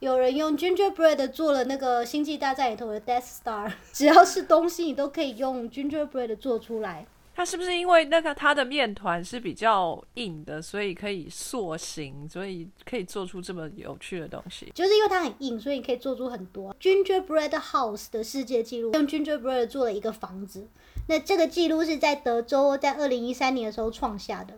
[0.00, 7.04] 有人用 gingerbread 做了那个《星际大战》里头的 Death Star，只要是东西你都可以用 gingerbread 做出来。
[7.38, 14.72] 它是不是因为那个它的面团是比较硬的，所以可以塑形，所以可以做出这么有趣的东西？
[14.74, 20.66] 就是因为它很硬，所以你可以做出很多 gingerbread house 的世界纪录，用 gingerbread 做了一个房子。
[21.06, 24.54] 那这个记录是在德州在二零一三年的时候创下的。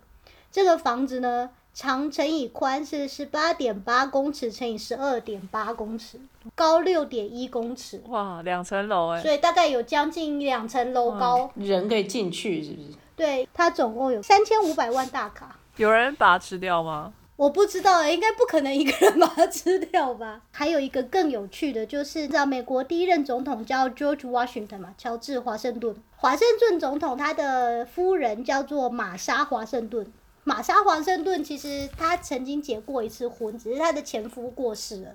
[0.50, 6.20] 这个房子呢，长乘以宽是十八点八公尺乘以十二点八公尺，
[6.54, 11.50] 高六点一公尺，哇，两层楼哎，所以大概有将近两层楼高。
[11.54, 12.88] 人可以进去是不是？
[13.16, 15.56] 对，它总共有三千五百万大卡。
[15.76, 17.12] 有人把它吃掉吗？
[17.36, 20.42] 我不知道欸，应该不可能一个人把它吃掉吧？
[20.50, 25.96] 还有一个更有趣的，就是知道美国第一任总统叫 George Washington 嘛，乔治华盛顿。
[26.16, 30.12] 华盛顿总统他的夫人叫做玛莎华盛顿。
[30.44, 35.10] 玛莎华盛顿其实她曾经结过一次婚，只是她的前夫过世了。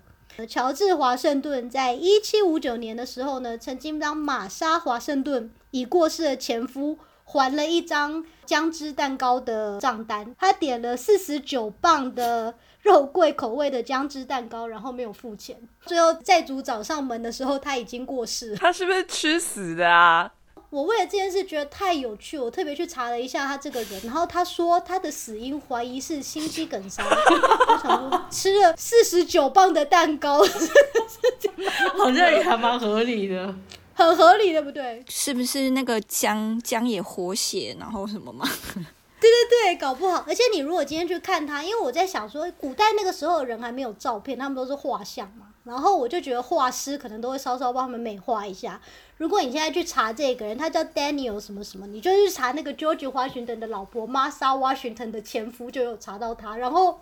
[0.48, 15.58] 乔治华盛顿在一七五九年的时候呢，曾经让玛莎华盛顿已过世的前夫还了一张姜汁蛋糕的账单，他点了四十九磅的肉桂口味的姜汁蛋糕，然后没有付钱。
[15.86, 18.58] 最后债主找上门的时候，他已经过世了。
[18.58, 20.34] 他是不是吃死的啊？
[20.76, 27.02] 我为了这件事觉得太有趣，我特别去查了一下他这个人，然后他说他的死因怀疑是心肌梗塞。
[27.08, 30.40] 我想说吃了四十九磅的蛋糕，
[31.98, 33.56] 好像也还蛮合理的。
[33.94, 35.02] 很合理，对不对？
[35.08, 38.46] 是不是那个姜姜也活血，然后什么吗？
[39.22, 40.26] 对，搞不好。
[40.28, 45.46] 而且你如果今天去看他，因为我在想说，古代那个时候的人还没有照片，他们都是画像嘛。
[45.64, 48.80] 然后我就觉得画师可能都会稍稍帮他们美化一下。
[49.18, 56.58] 如果你现在去查这个人，他叫 Daniel 什么什么，你就去查那个 George Washington 的老婆 Martha Washington 的前夫，就有查到他。
[56.58, 57.00] 然后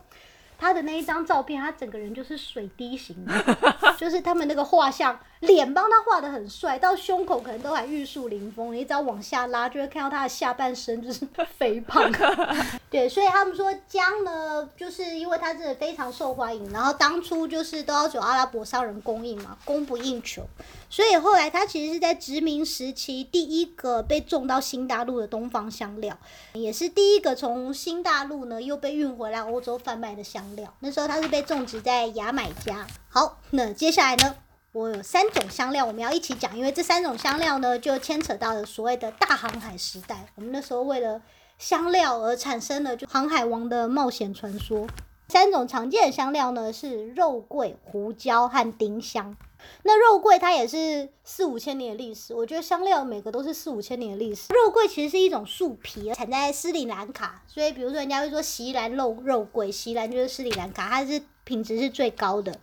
[0.59, 3.57] 他的那一张照片，他整个人就是水滴型的，
[3.97, 11.27] 就是他们那个画像，脸帮他画的很帅，到胸口可能都还玉树临风，你只要往下拉，就会看到他的下半身就是
[11.57, 12.11] 肥胖。
[12.89, 20.43] 对，所以他们说姜呢，就是因为它真的非常受欢迎，然后当初就是都要求阿拉伯商人供应嘛，供不应求，
[20.89, 26.15] 所以后来它其实是在殖民时期第一个被种到新大陆的东方香料，
[26.53, 30.71] 也是第一个从新大陆呢又被运回来欧洲贩卖的香料。
[30.79, 32.85] 那时候它是被种植在牙买加。
[33.09, 34.35] 好，那接下来呢？
[34.73, 40.25] 我有三种香料，我们要一起讲，因为这三种香料呢，就牵扯到了所谓的大航海时代。
[40.33, 41.21] 我们那时候为了
[41.59, 44.87] 香料而产生了就航海王的冒险传说。
[45.29, 49.37] 三种常见的香料呢是肉桂、胡椒和丁香。
[49.83, 54.53] 那肉桂它也是四五千年的历史，我觉得香料每个都是四五千年的历史。
[54.53, 62.53] 肉桂其实是一种树皮，产在斯里兰卡，所以比如说人家会说锡兰肉肉桂，锡兰就是斯里兰卡，它是品质是最高的。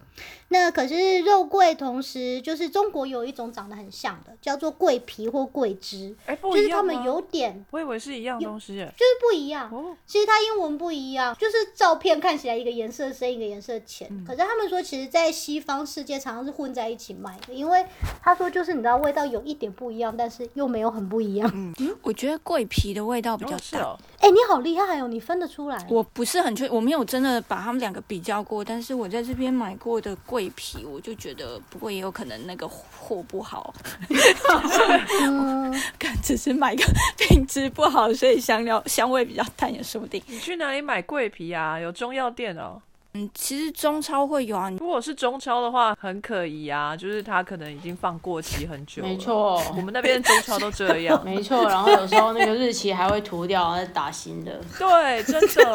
[0.48, 8.74] 那可是肉桂，同时就是中国有一种长得很像的，叫做桂皮或桂枝，哎，就是它们有点我以为是一样东西。
[8.74, 9.72] 就是不一样。
[9.72, 14.08] 哦，其实它英文不一样，就是照片看起来一个颜色深，一个颜色浅。
[14.26, 17.86] 可是他们说，其实，在西方世界常常是混在一起卖的，因为
[18.22, 21.50] 他说就是你知道味道有一点不一样，但是又没有很不一样。
[21.54, 23.84] 嗯我觉得桂皮的味道比较大。
[23.84, 25.86] 哦哦，哎、你好厉害哦，你分得出来。
[25.88, 33.72] 我不是很确，我没有真的把他们两个比较过，但是我在这边买过的桂皮，我就觉得，不过也有可能那个货不好，
[36.22, 36.84] 只是买个
[37.18, 40.22] 品质不好，所以香料香味比较淡也说不定。
[40.26, 41.78] 你去哪里买桂皮啊？
[41.78, 42.80] 有中药店哦。
[43.14, 49.08] 嗯，其实中超会有啊，如果是中超的话，很可疑啊，就是它可能已经放过期很久了。
[49.08, 51.20] 没，错，我们那边中超都这样。
[51.26, 51.64] 没错。
[51.64, 54.60] 然后有时候那个日期还会涂掉，然后再打新的。
[54.78, 55.74] 对，真的。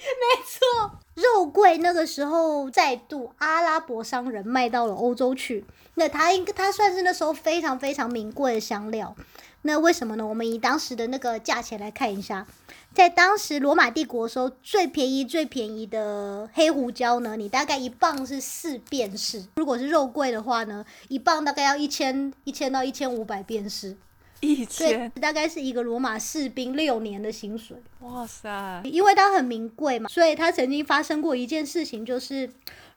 [0.00, 5.62] 没错肉桂那个时候再度阿拉伯商人卖到了欧洲去，
[5.96, 9.14] 那它应它算是那时候非常非常名贵的香料。
[9.62, 10.26] 那为什么呢？
[10.26, 12.46] 我们以当时的那个价钱来看一下，
[12.92, 19.44] 在当时罗马帝国的时候，最便宜最便宜的黑胡椒呢，你大概一磅是四便士。
[19.56, 23.96] 如果是肉桂的话呢，一磅大概要一千一千到一千五百便士，
[24.40, 27.76] 一千，大概是一个罗马士兵六年的薪水。
[28.00, 28.80] 哇塞！
[28.84, 32.50] 因为它很名贵嘛，所以它曾经发生过一件事情，就是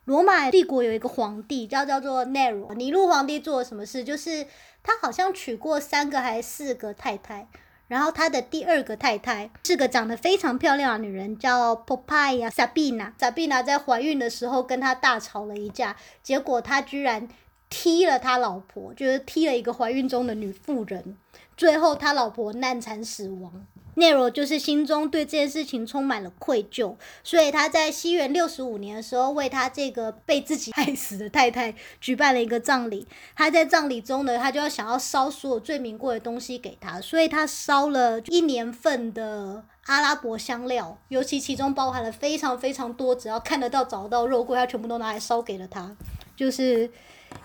[0.06, 4.04] 罗马帝国有一个皇帝叫叫做 Nero，尼禄皇帝做了什么事？
[4.04, 4.46] 就是
[4.82, 7.48] 他好像娶过三个还是四个太太，
[7.94, 13.14] 然后他的第二个太太是个长得非常漂亮的女人，叫 p o p a y a Sabina。
[13.20, 17.30] Sabina 在怀孕的时候跟他大吵了一架，结果他居然
[17.70, 21.16] 踢了他老婆，就是踢了一个怀孕中的女妇人，
[21.56, 23.64] 最后他老婆难产死亡。
[23.96, 33.08] Nero 就是心中对这件事情充满了愧疚，所以他在西元六十五年的时候，为他这个被自己害死的太太举办了一个葬礼。
[33.36, 45.96] 他在葬礼中呢，他就要想要烧所有最名贵的东西给他，所以他烧了一年份的阿拉伯香料，尤其其中包含了非常非常多，只要看得到找得到肉桂，他全部都拿来烧给了他，
[46.36, 46.90] 就是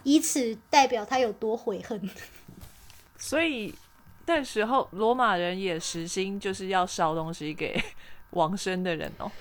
[0.02, 2.00] 以此代表他有多悔恨。
[3.18, 3.74] 所以
[4.28, 7.82] 那时候罗马人也实心就是要烧东西给
[8.30, 9.32] 往生的人哦。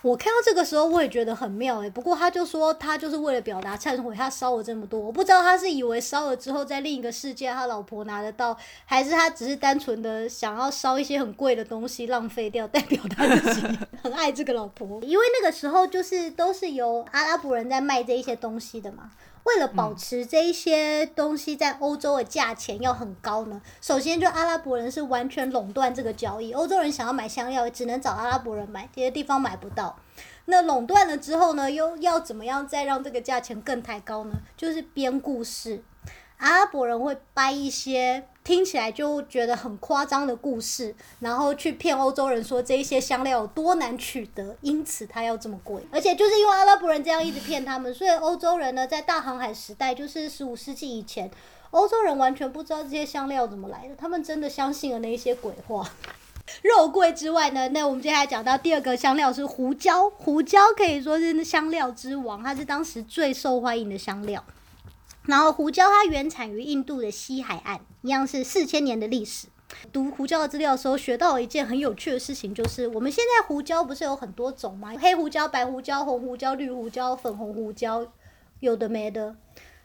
[0.00, 1.88] 我看到这个时候，我也觉得很妙诶。
[1.88, 5.00] 不过他就说，他就是为了表达忏悔，他烧了这么多。
[5.00, 15.02] 我不知道他是以为烧了之后，在另一个世界他老婆拿得到，还是他只是单纯的想要烧一些很贵的东西浪费掉，代表他自己 很爱这个老婆。
[15.02, 19.10] 因为那个时候就是都是由阿拉伯人在卖这一些东西的嘛。
[19.44, 29.96] 为了保持这一些东西在欧洲的价钱要很高呢，首先就阿拉伯人是完全垄断这个交易，欧洲人想要买香料只能找阿拉伯人买，别的地方买不到。
[30.46, 34.32] 那垄断了之后呢，又要怎么样再让这个价钱更抬高呢？
[34.56, 35.82] 就是编故事，
[36.38, 45.82] 阿拉伯人会掰一些听起来就觉得很夸张的故事，然后去骗欧洲人说这一些香料有多难取得，因此它要这么贵。
[45.90, 51.30] 而且就是因为阿拉伯人这样一直骗他们，所以欧洲人呢，在大航海时代，就是十五世纪以前，
[51.70, 55.90] 欧洲人完全不知道这些香料怎么来的，他们真的相信了那一些鬼话。
[56.60, 60.10] 肉桂之外呢，那我们接下来讲到第二个香料是胡椒。
[60.10, 64.44] 胡椒可以说是香料之王，它是当时最受欢迎的香料。
[65.26, 69.48] 然后胡椒它原产于印度的西海岸，一样是四千年的历史。
[69.92, 74.92] 读胡椒的资料的时候，学到了一件很有趣的事情，就是我们现在胡椒不是有很多种吗？
[75.00, 78.06] 黑胡椒、白胡椒、红胡椒、绿胡椒、粉红胡椒，
[78.60, 79.34] 有的没的。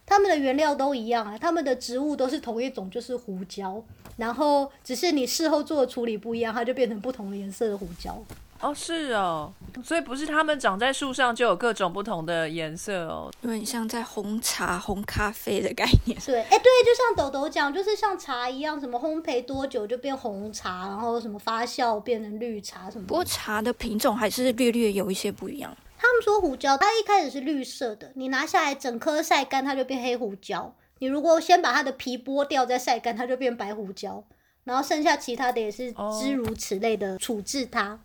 [0.05, 3.83] 它们的原料都一样啊，它们的植物都是同一种，就是胡椒。
[4.17, 8.21] 然后只是你事后做的处理不一样，它就变成不同的颜色的胡椒。
[8.61, 13.31] 哦，是哦，所以不是它们长在树上就有各种不同的颜色哦。
[13.41, 16.19] 有点像在红茶、红咖啡的概念。
[16.25, 23.07] 对，哎，对，就像豆豆讲，就是像茶一样，什么烘焙多久就变红茶，然后什么发酵变成绿茶什么。
[23.07, 25.75] 不过茶的品种还是略略有一些不一样。
[25.97, 30.75] 他们说胡椒，它一开始是绿色的，你拿下来整颗晒干，它就变黑胡椒。
[30.99, 34.21] 你如果先把它的皮剥掉再晒干，它就变白胡椒。
[34.65, 37.99] 然后剩下其他的也是诸如此类的处置它。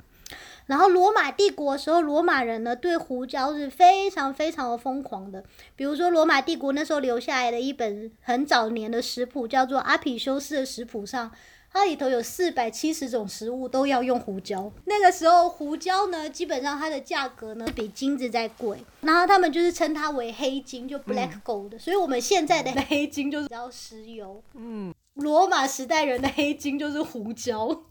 [0.67, 5.45] 然后罗马帝国的时候，罗马人呢对胡椒是非常非常的疯狂的。
[5.77, 11.31] 比如说，罗马帝国那时候留下来的一本很早年的食谱，叫做阿比修斯的食谱上，
[11.71, 14.73] 它里头有四百七十种食物都要用胡椒。
[14.87, 24.43] 那个时候胡椒呢，基本上它的价格呢比金子再贵，然后他们就是称它为黑金，就 black gold、所以我们现在的黑金就是叫石油。
[24.55, 27.83] 嗯，罗马时代人的黑金就是胡椒。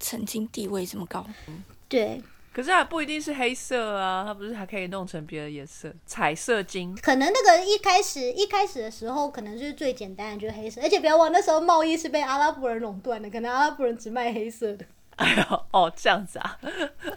[0.00, 1.26] 曾经地位这么高，
[1.88, 2.22] 对，
[2.52, 6.94] 可是它不一定是黑色啊，它不是还可以弄成别的颜色，彩色金。
[6.96, 10.80] 可能那个一开始一开始的时候，可能就是最简单的，就是黑色。
[10.82, 14.84] 而且不要忘，那时候贸易是被阿拉伯人垄断的，可能阿拉伯人只卖黑色的。
[15.16, 16.58] 哎呦，哦，这样子啊，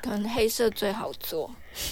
[0.01, 1.51] 可能黑色最好做。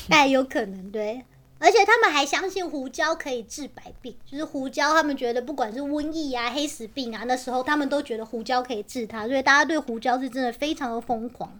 [0.09, 1.23] 哎，有可能对。
[1.61, 11.59] 而且他们还相信胡椒可以治百病，就是胡椒，他们觉得不管是瘟疫啊、黑死病啊，那时候他们都觉得胡椒可以治它，所以大家对胡椒是真的非常的疯狂。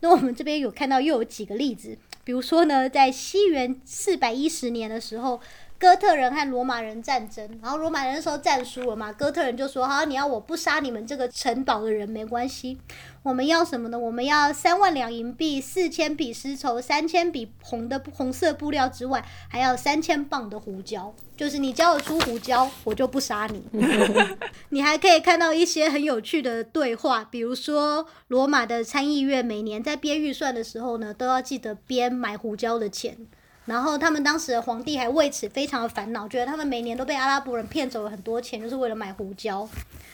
[0.00, 5.40] 那我们这边有看到又有几个例子，比如说呢，在西元四百一十年的时候，
[5.78, 12.78] 哥特人和罗马人战争，然后罗马人那时候战输了嘛，哥特人就说：“好，你要我不杀你们这个城堡的人没关系，
[13.22, 13.98] 我们要什么呢？
[13.98, 21.14] 我们要三万两银币、四千匹丝绸、三千匹红的红色布料之外，还要三千磅的胡椒。
[21.36, 23.62] 就是你交得出胡椒，我就不杀你。
[24.70, 33.18] 你还可以看到一些很有趣的对话，比如说罗马的参议院每年在编预算的时候呢，都要记得编买胡椒的钱。
[33.66, 39.68] 然后他们当时的皇帝还为此非常的烦恼，觉得他们每年都被阿拉伯人骗走了很多钱，就是为了买胡椒。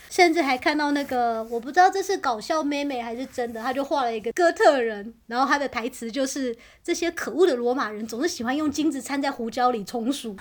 [0.09, 10.35] 甚至还看到那个，我不知道这是搞笑妹妹还是真的，他就画了一个哥特人，然后他的台词就是：“这些可恶的罗马人总是喜欢用金子掺在胡椒里充数，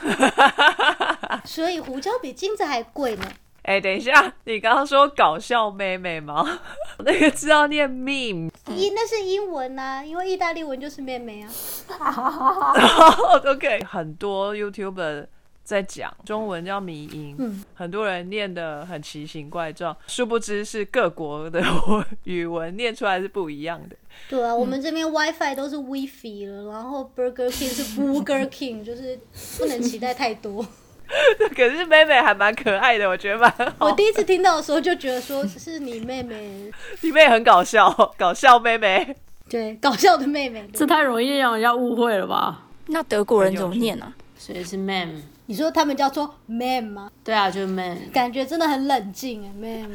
[1.46, 3.24] 所以胡椒比金子还贵呢。
[3.62, 6.60] 哎、等一下，你刚刚说搞笑妹妹吗？
[7.04, 11.48] 那个字要念 meme，英那是英文呐、因为意大利文就是妹妹啊。
[13.46, 15.26] OK，很多 YouTuber
[15.62, 21.62] 在讲中文叫迷音，嗯很多人念的很奇形怪状，殊不知是各国的
[22.24, 23.94] 语文念出来是不一样的。
[24.28, 29.20] 对啊，我们这边 WiFi 都是 WiFi 了，然后 Burger King 是 Burger King，就是
[29.58, 30.66] 不能期待太多。
[31.54, 33.86] 可是妹妹还蛮可爱的，我觉得蛮好。
[33.86, 39.16] 我第一次听到的时候就觉得说是你妹妹，你妹很搞笑， 搞笑妹妹。
[39.48, 40.66] 对，搞笑的妹妹。
[40.72, 42.66] 这太容易让人家误会了吧？
[42.86, 44.12] 那德国人怎么念啊？
[44.38, 47.10] 所以是 man，你说他们叫做 man 吗？
[47.22, 47.98] 对啊，就是 man。
[48.12, 49.92] 感觉真的很冷静哎，man。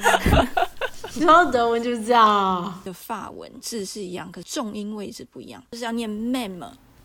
[1.15, 6.07] 你说德文就是这样，的法文字是一样，可重音位置不一样，就是要念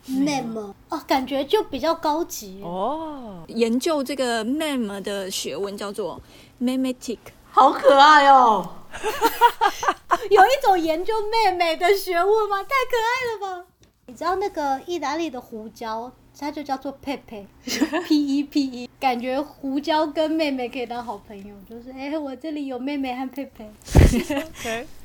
[0.08, 0.74] mem。
[0.88, 2.60] 哦，感觉就比较高级。
[2.62, 6.20] 哦，研究这个 mem 的学问叫做
[6.60, 7.18] memetic。
[7.50, 8.68] 好可爱哦。
[10.30, 12.58] 有一种研究妹妹的学问吗？
[12.62, 13.66] 太可爱了吧！
[14.06, 23.68] 你知道那个意大利的胡椒，它就叫做 pepe，p e p e，感觉胡椒跟妹妹可以当好朋友，就是哎、我这里有妹妹和 pepe。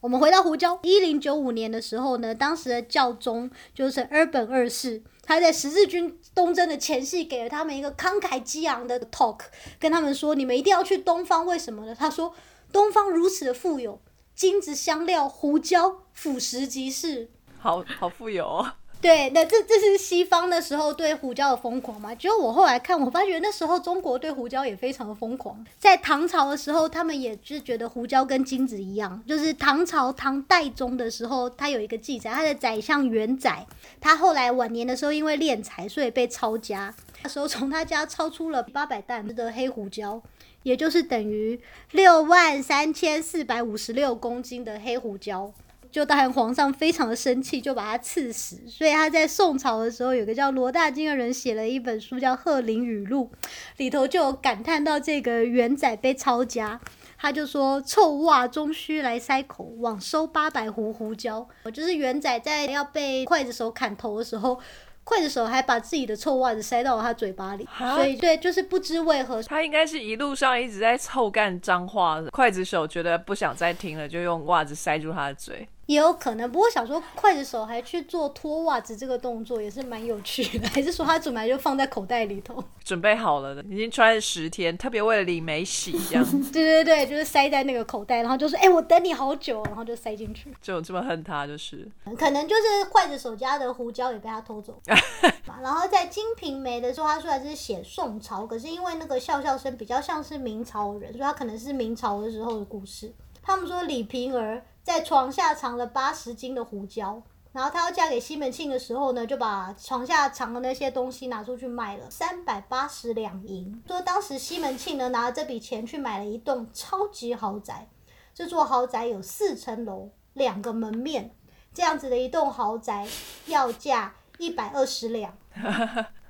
[0.00, 9.40] 我们回到胡椒，一零九五年的时候呢，当时的教宗就是尔本二世，他在十字军东征的前夕给了他们一个慷慨激昂的 talk，
[9.78, 11.94] 跟他们说：你们一定要去东方，为什么呢？
[11.94, 12.34] 他说：
[12.72, 14.00] 东方如此的富有，
[14.34, 17.28] 金子、香料、胡椒，腐食即是。
[17.58, 18.72] 好好富有哦。
[19.00, 22.14] 对，那这这是西方的时候对胡椒的疯狂嘛？
[22.14, 25.64] 结果我后来看，我发觉那时候中国对胡椒也非常的疯狂。
[25.78, 29.22] 在唐朝的时候，他们也是觉得胡椒跟金子一样。
[29.26, 33.66] 就是唐朝唐代宗的时候，他有一个记载，他的宰相元载，
[34.02, 36.94] 他后来晚年的时候因为敛财，所以被抄家。
[37.22, 40.20] 那时候从他家抄出了八百担的黑胡椒，
[40.62, 41.58] 也就是等于
[41.92, 45.50] 六万三千四百五十六公斤的黑胡椒。
[45.90, 48.60] 就当然皇上非常的生气，就把他赐死。
[48.68, 53.30] 所以他在宋朝的时候，有个叫罗大经的人写了一本书叫《鹤林语录》，
[53.78, 56.80] 里头就有感叹到这个元载被抄家。
[57.22, 64.58] 他就说：“臭袜终须来塞口，枉收八百胡胡椒。”我就是元仔在要被刽子手砍头的时候，
[65.04, 75.68] 刽子手还把自己的臭袜子塞到了他嘴巴里，所以对，就是不知为何他应该是一路上一直在臭干脏话，刽子手觉得不想再听了，就用袜子塞住他的嘴。
[75.90, 82.62] 也有可能，不过想说刽子手还去做脱袜子这个动作也是蛮有趣的，还是说他本来就放在口袋里头？
[82.84, 90.54] 准备好了的，已经穿了十天，特别为了李梅洗，这样 对对对，就是塞在那个口袋，然后就说：“哎、我等你好久。”然后就塞进去。
[90.62, 92.62] 就这么恨他，就是可能就是
[92.92, 94.80] 刽子手家的胡椒也被他偷走。
[95.60, 103.12] 然后在《金瓶梅》的时候，他虽然是写宋朝，可是因为那个笑笑声比较像是明朝人，所以他可能是明朝的时候的故事。
[103.42, 107.22] 他们说李瓶儿在床下藏了八十斤的胡椒，
[107.52, 113.82] 然后她要嫁给西门庆的时候呢，就把床下藏的那些东西拿出去卖了，三百八十两银。
[113.86, 117.88] 说当时西门庆呢拿了这笔钱去买了一栋超级豪宅，
[118.34, 121.34] 这座豪宅有四层楼，两个门面，
[121.74, 123.06] 这样子的一栋豪宅
[123.46, 125.36] 要价一百二十两。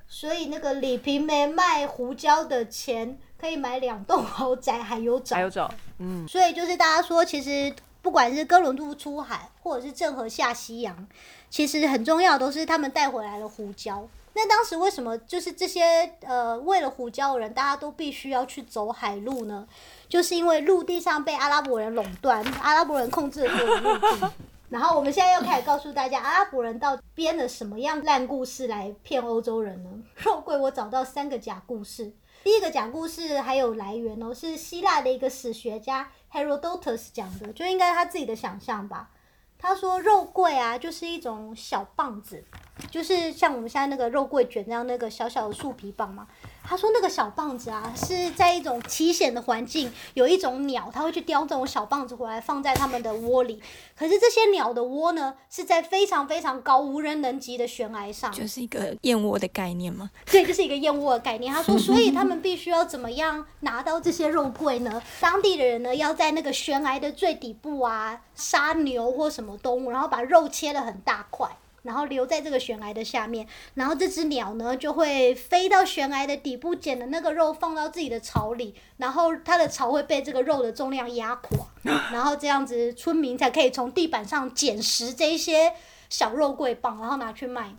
[0.07, 5.41] 所以那个李瓶梅卖胡椒的钱可以买两栋豪宅，还有找还。
[5.41, 11.07] 有找，嗯，所以就是大家说，其实不管是哥伦布出海，或者是郑和下西洋，
[11.49, 14.07] 其实很重要都是他们带回来了胡椒。
[14.33, 19.67] 那当时为什么就是这些呃为了胡椒的人，大家都必须要去走海路呢？
[20.07, 24.31] 就是因为陆地上被阿拉伯人垄断，阿拉伯人控制了所有的陆地。
[24.69, 29.89] 然后我们现在要开始告诉大家，阿拉伯人到底编了什么样烂故事来骗欧洲人呢？
[30.15, 32.13] 肉桂，我找到三个假故事。
[32.43, 39.11] 第一个讲故事还有来源哦，是希腊的一个史学家 Herodotus 讲的，就应该他自己的想象吧。
[39.59, 42.43] 他说肉桂啊，就是一种小棒子，
[42.89, 46.27] 就是像我们现在那个肉桂卷那样那个小小的树皮棒嘛。
[46.63, 53.61] 他说那个小棒子啊，是在一种奇险的环境，有一种鸟，它会去叼这种小棒子回来，放在它们的窝里。
[53.97, 58.31] 可是这些鸟的窝呢，是在非常非常高、无人能及的悬崖上。
[58.31, 60.09] 就是一个燕窝的概念吗。
[60.31, 61.53] 对，就是一个燕窝的概念。
[61.53, 65.01] 他说，所以他们必须要怎么样拿到这些肉桂呢？
[65.19, 71.49] 当地的人呢，要在那个悬崖的最底部啊，杀牛或什么动物，然后把肉切了很大块。
[71.83, 81.67] 然后留在这个悬崖的下面，然后这只鸟呢就会飞到悬崖的底部，捡的那个肉放到自己的巢里，然后它的巢会被这个肉的重量压垮，
[82.13, 85.73] 然后这样子村民才可以从地板上捡拾这些
[86.09, 87.73] 小肉桂棒，然后拿去卖。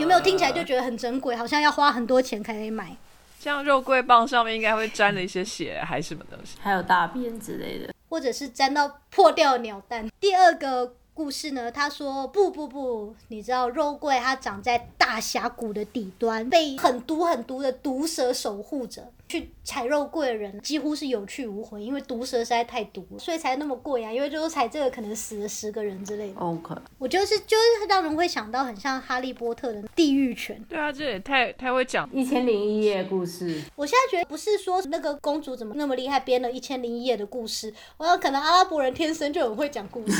[0.00, 2.96] 有没有听起来就觉得很珍贵，好像要花很多钱才可以买？
[3.38, 6.56] 像肉桂棒上面应该会沾了一些血，还是什么东西？
[6.62, 10.08] 还有大便之类的，或者是沾到破掉的鸟蛋。
[10.18, 10.94] 第二个。
[11.14, 11.70] 故事呢？
[11.70, 19.10] 他说不不不，你知道肉桂它长在大峡谷的底端，被很毒很毒的毒蛇守护着。
[19.26, 24.12] 去采肉桂的人几乎是有去无回，因为毒蛇实在太毒了，所以才那么贵啊。
[24.12, 26.38] 因为就是采这个可能死了十个人之类的。
[26.38, 30.62] OK，我就是就是让人会想到很像哈利波特的地狱犬。
[30.68, 33.62] 对啊，这也太太会讲一千零一夜故事。
[33.74, 37.72] 我现在觉得不是说那个公主怎么那么厉害，编了一千零一夜的故事。
[37.96, 40.12] 我想可能阿拉伯人天生就很会讲故事，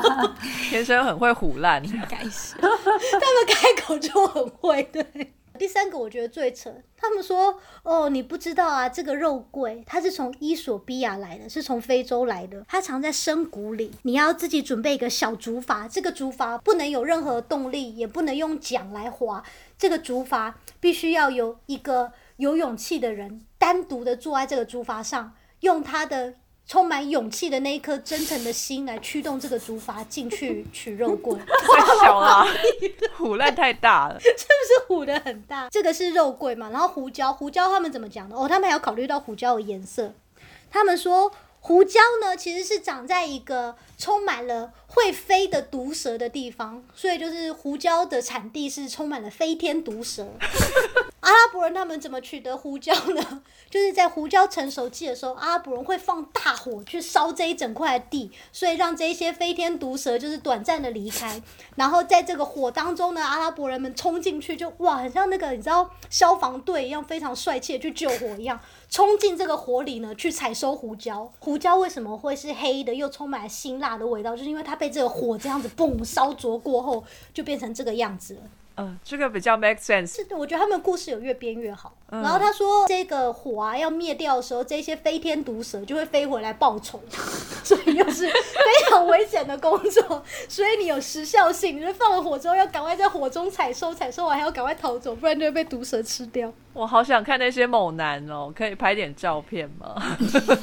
[0.68, 4.82] 天生很会唬烂，应该是他们开口就很会。
[4.84, 5.32] 对。
[5.58, 19.42] 第三个我觉得最扯，他们说哦，你不知道啊，这个肉桂它是从伊索比亚来的，是从非洲来的，它藏在深谷里，你要自己准备一个小竹筏，这个竹筏不能有任何动力，也不能用桨来划，
[19.78, 26.34] 这个竹筏必须要有一个有勇气的人单独的坐在这个竹筏上，用他的。
[26.66, 32.44] 充满勇气的那一颗真诚的心来驱动这个竹筏进去 取肉桂， 太小了，
[33.16, 35.68] 虎烂太大了，是不是虎的很大？
[35.70, 36.70] 这个是肉桂嘛？
[36.70, 38.36] 然后胡椒，胡椒他们怎么讲的？
[38.36, 40.12] 哦，他们还要考虑到胡椒的颜色，
[40.70, 41.32] 他们说。
[41.60, 50.28] 胡椒呢，其实是长在一个充满了会飞的毒蛇的地方，所以就是胡椒的产地是充满了飞天毒蛇。
[51.20, 53.42] 阿拉伯人他们怎么取得胡椒呢？
[53.68, 61.42] 就是在胡椒成熟期的时候，阿拉伯人会放大火去烧这一整块地，所以让这些飞天毒蛇就是短暂的离开。
[61.74, 68.60] 然后在这个火当中呢，阿拉伯人们冲进去，就哇，很像那个你知道消防队一样，非常帅气的去救火一样。
[68.88, 71.30] 冲进这个火里呢，去采收胡椒。
[71.38, 74.36] 胡椒为什么会是黑的，又充满辛辣的味道？
[74.36, 78.40] 就是因为它被这个火这样子嘣烧灼过后，就变成这个样子了。
[78.78, 80.16] 嗯，这个比较 make sense。
[80.16, 81.94] 是的，我觉得他们故事有越编越好。
[82.10, 87.00] 然后他说，这个火啊要灭掉的时候，这些飞天毒蛇就会飞回来报仇，
[87.66, 90.22] 所以又是非常危险的工作。
[90.48, 96.52] 所以你有时效性，你就放了火之后要赶快在火中采收，采收完还要赶快逃走，不然就会被毒蛇吃掉。
[96.72, 99.96] 我好想看那些猛男哦，可以拍点照片吗？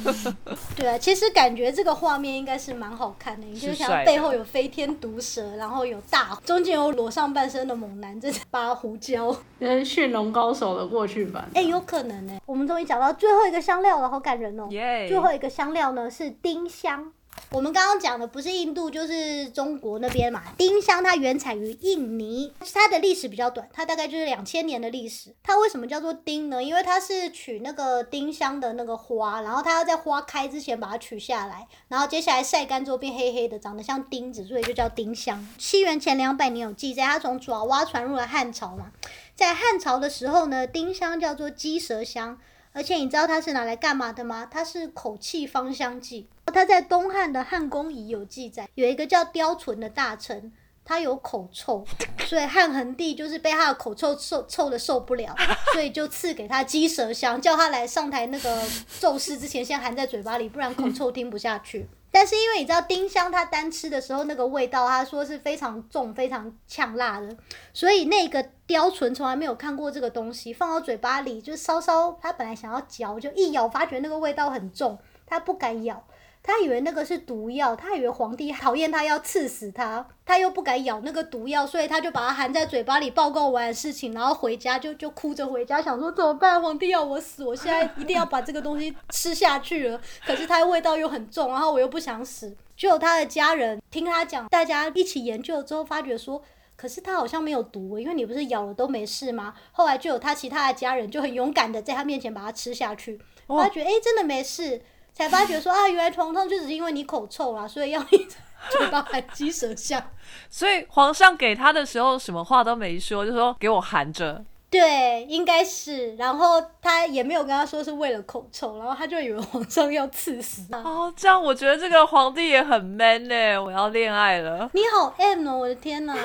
[0.76, 3.44] 对啊，其实感觉这个画面应该是蛮好看的。
[3.46, 11.48] 你就想背后有飞天毒蛇，然后有大，中间有裸上半身的猛男在拔胡椒，跟驯龙高手的过去版。
[11.54, 12.38] 哎，有可能呢。
[12.46, 14.68] 我们终于讲到最后一个香料了，好感人哦。
[14.68, 17.12] 最后一个香料呢是丁香。
[17.50, 20.40] 我们刚刚讲的不是印度就是中国那边嘛？
[20.56, 25.34] 丁香它原产于印尼，它的历史比较短，它大概就是两千年的历史。
[25.42, 26.62] 它为什么叫做丁呢？
[26.62, 35.44] 因为它是取那个丁香的那个花，然后它要在花开之前把它取下来，然后接下来晒干之后变黑黑的，长得像钉子，所以就叫丁香。
[35.58, 38.92] 西元前两百年有记载，它从爪哇传入了汉朝嘛，
[39.34, 42.38] 在汉朝的时候呢，丁香叫做鸡舌香。
[42.76, 44.48] 而且你知道它是拿来干嘛的吗？
[44.50, 46.28] 它是口气芳香剂。
[46.46, 50.52] 它在东汉的汉宫仪有记载，有一个叫刁纯的大臣，
[50.84, 51.84] 他有口臭，
[52.26, 55.32] 所以汉桓帝就是被他的口臭受臭的受不了，
[55.72, 58.60] 所以就赐给他鸡舌香，叫他来上台那个
[58.98, 61.88] 奏事之前先含在嘴巴里，不然口臭听不下去。
[62.14, 67.36] 但是因为你知道丁香它单吃的时候那个味道，他说是非常重、非常呛辣的，
[67.72, 74.96] 所以那个雕唇从来没有看过这个东西，放到嘴巴里就稍稍，他本来想要嚼，就一咬发觉那个味道很重，
[75.26, 76.06] 他不敢咬。
[76.46, 86.60] 他以为那个是毒药，他以为皇帝讨厌他要刺死他，他又不敢咬那个毒药，所以他就把它含在嘴巴里报告完事情，然后回家就就哭着回家，想说怎么办？
[86.60, 89.98] 皇帝要我死，我现在一定要把这个东西吃下去了。
[90.26, 92.54] 可是它的味道又很重，然后我又不想死。
[92.76, 96.42] 就有他的家人听他讲，大家一起研究之后发觉说，
[96.76, 99.54] 可是他好像没有毒，因为你不是咬了都没事吗？
[99.72, 104.82] 后来就有他其他的家人就很勇敢的在他面前把它吃下去，发觉哎真的没事。
[105.14, 108.18] 才发觉说啊，原来彤彤就只是因为你口臭啦，所以要你
[108.70, 110.02] 嘴巴含鸡舌香。
[110.50, 114.44] 所以皇上给他的时候，什么话都没说，就说给我含着。
[114.74, 116.16] 对，应该是。
[116.16, 120.78] 然后他也没有跟他说是为了口臭，然后他就以为皇上要赐死他。
[120.78, 123.56] 哦，这样我觉得这个皇帝也很 man 呢。
[123.56, 124.68] 我要恋爱了。
[124.72, 126.16] 你好 M 哦，我的天哪！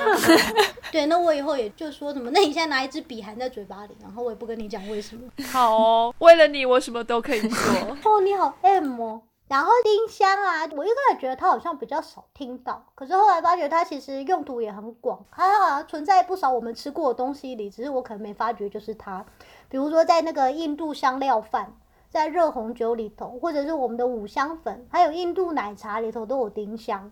[0.90, 5.22] 对，那我以后也就说什么，那你现在拿一支笔含在嘴巴里，然后我也不跟你讲为什么。
[5.52, 7.58] 好哦，为了你，我什么都可以做。
[8.02, 9.22] 哦，你好 M 哦。
[9.50, 19.26] 然后丁香啊，我一开始觉得它好像比较少听到，可是后来发觉它其实用途也很广，它好像存在不少我们吃过的东西里，只是我可能没发觉就是它。
[19.68, 21.74] 比如说在那个印度香料饭，
[22.10, 27.10] 在热红酒里头，或者是我们的五香粉，还有印度奶茶里头都有丁香。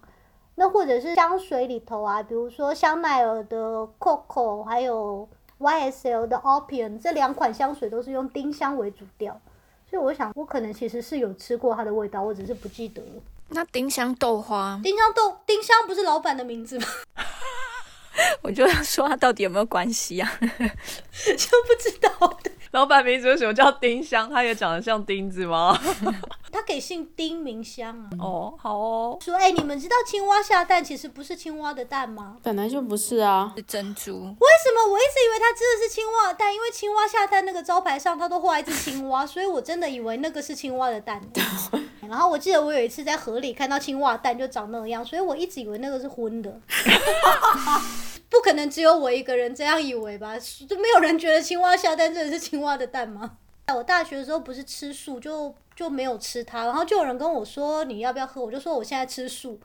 [0.54, 5.28] 那或者是香水里头啊，比如说香奈儿的 Coco，还有
[5.58, 9.40] YSL 的 Opium，这两款香水都是用丁香为主调。
[9.88, 13.22] 所以我想，我可能其实是有吃过它的味道，我只是不记得了。
[13.50, 16.86] 那丁香豆花，丁香豆丁香不是老板的名字吗？
[18.42, 20.30] 我就要说它到底有没有关系啊？
[20.40, 22.38] 就不知道。
[22.72, 24.28] 老板名字为什么叫丁香？
[24.28, 25.78] 他也长得像钉子吗？
[26.50, 28.10] 他可以姓丁名香啊。
[28.18, 29.18] 哦，好哦。
[29.20, 32.36] 说，哎，你们知道青蛙下蛋其实不是青蛙的蛋吗？
[32.42, 34.12] 本来就不是啊，是珍珠。
[34.12, 36.54] 为什么我一直以为它真的是青蛙蛋？
[36.54, 41.20] 因为青蛙下蛋那个招牌上它都画一只青蛙， 所以我真的以为那个是青蛙的蛋。
[42.08, 46.58] 然后我记得我有一次在河里看到青蛙蛋就长那样，所以我一直以为那个是荤的。
[48.30, 50.34] 不可能只有我一个人这样以为吧？
[50.68, 53.32] 就没有人觉得青蛙下蛋真的是青蛙的蛋吗？
[53.74, 56.64] 我大学的时候不是吃素，就就没有吃它。
[56.64, 59.58] 然后就有人跟我说你要不要喝，我就说我现在吃素。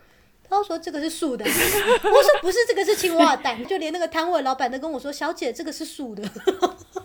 [0.49, 3.65] 他说这个是素的， 我说不是，这个是青蛙蛋。
[3.65, 6.23] 就连那个摊位老板都跟我说，小姐这个是素的。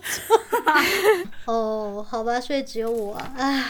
[1.45, 3.65] 哦，好吧，所以只有我，唉。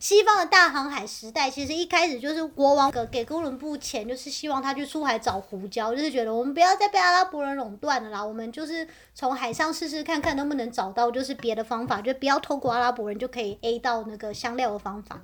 [0.00, 15.20] 西方的大航海时代，其实一开始就是国王给给哥伦布钱，就是希望他去出海找胡椒，就是觉得我们不要再被阿拉伯人垄断了啦，我们就是从海上试试看看能不能找到就是别的方法，就不要透过阿拉伯人就可以 A 到那个香料的方法。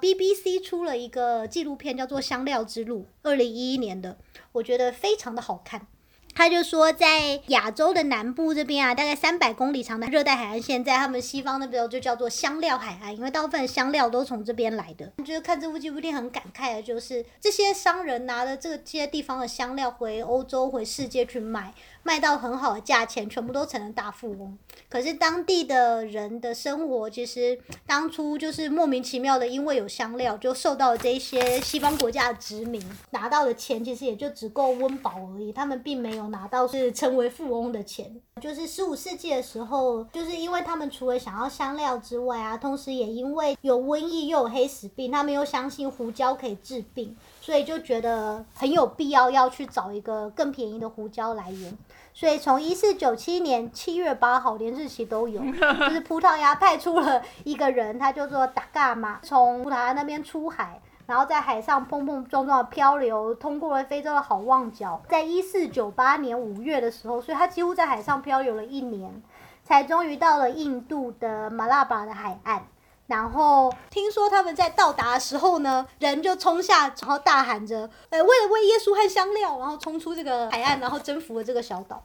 [0.00, 4.16] BBC 出了一个纪录片叫做《香料之路》，二零一一年的，
[4.52, 5.86] 我觉得非常的好看。
[6.34, 15.12] 他就说，在亚洲的南部这边啊，大概三百公里长的热带海岸线，在他们西方那边就叫做香料海岸，因为大部分香料都从这边来的。
[15.24, 21.72] 就是看这部纪录片很感慨的，就是这些商人拿着这些地方的香料回欧洲、回世界去卖。
[22.04, 24.56] 卖到很好的价钱，全部都成了大富翁。
[24.88, 32.80] 可是当地的人的生活，其实当初就是莫名其妙的，因为有香料，就受到了这些西方国家的殖民，
[33.10, 35.52] 拿到的钱其实也就只够温饱而已。
[35.52, 38.14] 他们并没有拿到是成为富翁的钱。
[38.40, 51.78] 就是十五世纪的时候，就是因为他们除了想要香料之外啊，同时也因为有瘟疫又有黑死病，他们又相信胡椒可以治病，所以就觉得很有必要要去找一个更便宜的胡椒来源。
[52.16, 69.20] 所以从一四九七年七月八号，连日期都有， 就是葡萄牙派出了一个人，他叫做达伽马，从葡萄牙那边出海，然后在海上碰碰撞撞的漂流，通过了非洲的好望角，在一四九八年五月的时候，所以他几乎在海上漂流了一年，
[69.64, 72.62] 才终于到了印度的马拉巴的海岸。
[73.06, 82.02] 然后听说他们在到达的时候呢，人就冲下，然后大喊着：“呃，为了为耶稣和香料，然后冲出这个海岸，然后征服了这个小岛。”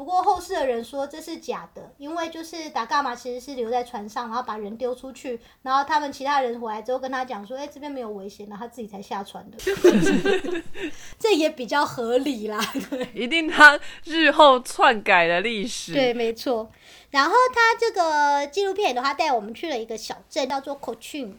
[0.00, 9.58] 不过后世的人说这是假的，因为就是达伽马其实是留在船上，然后把人丢出去，然后他们其他人回来之后跟他讲说：“哎，这边没有危险然后他自己才下船的。
[11.20, 15.92] 这也比较合理啦，对，一定他日后篡改了历史。
[15.92, 16.70] 对，没错。
[17.10, 21.34] 然后他这个纪录片的话，带我们去了一个小镇，叫做 Cochin。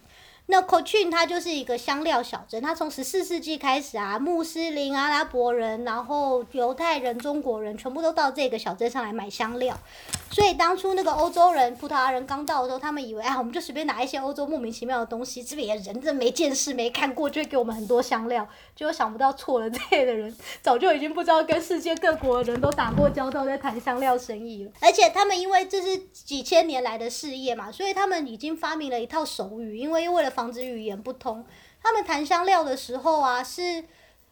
[0.52, 9.80] 那 Cochin 它就是一个香料小镇，它从十四世纪开始啊，穆斯林、阿拉伯人，然后犹太人、中国人，全部都到这个小镇上来买香料。
[10.30, 18.46] 所以当初那个欧洲人、葡萄牙人刚到的时候，他们以为啊，我们就随便拿一些欧洲莫名其妙的东西，这边人真没见识、没看过，就会给我们很多香料。
[18.76, 24.72] 结果想不到错了， 这类的人早就已经不知道跟世界各国的人都打过交道，在谈香料生意了。
[24.82, 31.46] 而且他们因为这是几千年来的事业嘛，所以他们已经发明了一套手语，因为为了防防止语言不通，
[31.84, 33.86] 他们谈香料的时候啊，是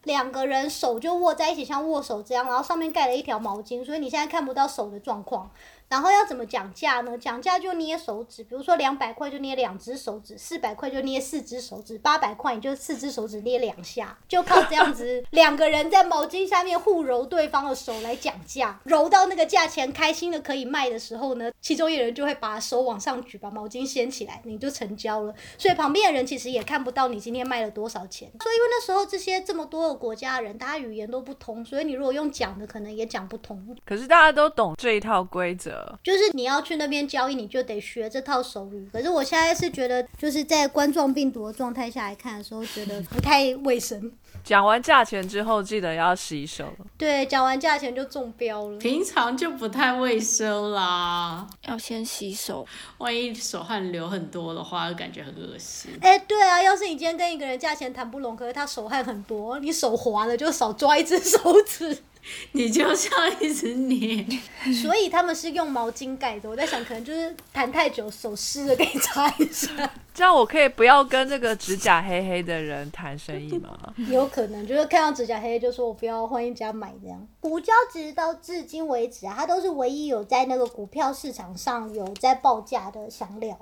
[0.05, 5.51] 两个人手就握在一起，像握手这样，然后上面盖了一条毛巾，所以你现在看不到手的状况。
[5.89, 7.17] 然后要怎么讲价呢？
[7.17, 25.33] 讲价就捏手指，比如说两百块就捏两只手指，四百块就捏四只手指，八百块你就四只手指捏两下，就靠这样子 两个人在毛巾下面互揉对方的手来讲价，揉到那个价钱开心的可以卖的时候呢，其中一人就会把手往上举，把毛巾掀起来，你就成交了。
[25.57, 28.31] 所以旁边的人其实也看不到你今天卖了多少钱。
[28.43, 33.75] 所以因为那时候这些这么多个国家的人，大家语言都不通，所以你如果用讲的，可能也讲不通。
[33.83, 38.89] 可是大家都懂这一套规则，就是你要去那边交易，你就得学这套手语。
[38.91, 44.11] 可是我现在是觉得，就是在冠状病毒的状态下来看的时候，觉得不太卫生。
[44.43, 46.65] 讲完价钱之后记得要洗手。
[46.97, 48.77] 对，讲完价钱就中标了。
[48.77, 52.65] 平常就不太卫生啦，要先洗手。
[52.99, 55.91] 万一手汗流很多的话，感觉很恶心。
[56.01, 61.97] 哎、对啊，要是你今天跟一个人价钱谈不拢，可是他手汗很多，你手滑了就少抓一只手指，
[62.51, 64.26] 你就像一直捏，
[64.82, 66.49] 所以他们是用毛巾盖的。
[66.49, 69.70] 我在想，可能就是谈太久手湿了，可以擦一下。
[70.13, 73.78] 这样我可以不要跟这个指甲黑黑的人谈生意吗？
[74.09, 77.26] 有可能就是看到指甲黑就说我不要换一家买这样。
[77.41, 83.57] 胡椒直到至今为止啊，它都是唯一有在那个股票市场上有在报价的香料。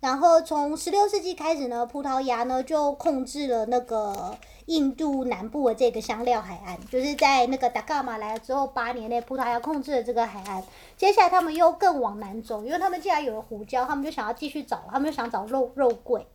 [0.00, 4.34] 然后从十六世纪开始呢，葡萄牙呢就控制了那个
[4.64, 10.64] 印度南部的这个香料海岸，就是在那个达伽马来了之后八年内，葡萄牙控制了这个海岸。
[10.96, 16.26] 接下来他们又更往南走，因为他们既然有了胡椒，他们就想要继续找，他们就想找肉肉桂。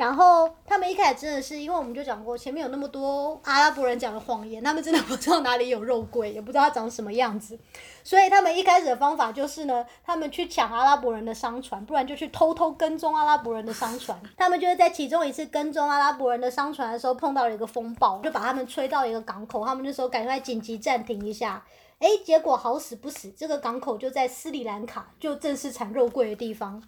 [0.00, 7.58] 然后他们一开始真的是，因为我们就讲过，前面有那么多阿拉伯人讲的谎言，他们真的不知道哪里有肉桂，也不知道它长什么样子，
[8.02, 14.18] 所以他们一开始的方法就是呢，他们去抢阿拉伯人的商船，不然就去偷偷跟踪阿拉伯人的商船。
[14.38, 21.62] 他们就是在其中一次跟踪阿拉伯人的商船的时候，碰到了一个风暴，就把他们吹到一个港口，他们那时候赶快紧急暂停一下。
[21.98, 26.82] 诶，结果好死不死，这个港口就在斯里兰卡，就正是产肉桂的地方。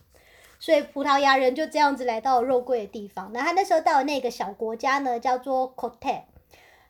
[0.63, 3.33] 所以葡萄牙人就这样子来到了肉桂的地方。
[3.35, 6.23] 那他那时候到了那个小国家呢，叫做 Cote。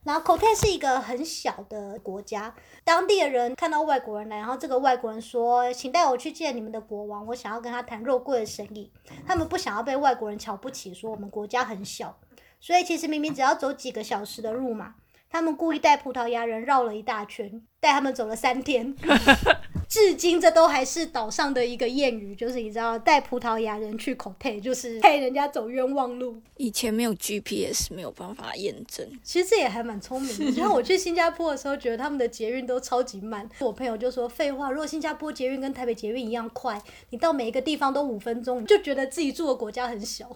[0.05, 2.55] 然后 Cote 是一个很小的国家，
[2.85, 8.93] 当地的人看到外国人来，然后这个外国人说：“请带我去见你们的国王，我想要跟他谈肉桂的生意。”
[9.27, 12.19] 他们不想要被外国人瞧不起，说我们国家很小，
[12.61, 14.97] 所以其实明明只要走几个小时的路嘛，
[15.31, 18.95] 他们故意带葡萄牙人绕了一大圈，带他们走了三天。
[19.93, 26.41] 至今这都还是岛上的一个谚语，就是你知道带葡萄牙人去口 o 就是害人家走冤枉路。
[26.57, 29.07] 以前没有 GPS，没有办法验证。
[29.23, 30.51] 其实这也还蛮聪明的。
[30.53, 33.47] 然后我去新加坡的时候，觉得他们的捷运都超级慢。
[33.59, 36.81] 我朋友就说：“废话，如果新加坡捷运跟台北捷运一样快，
[37.11, 40.35] 你到每一个地方都五分钟，你就觉得自己住的国家很小，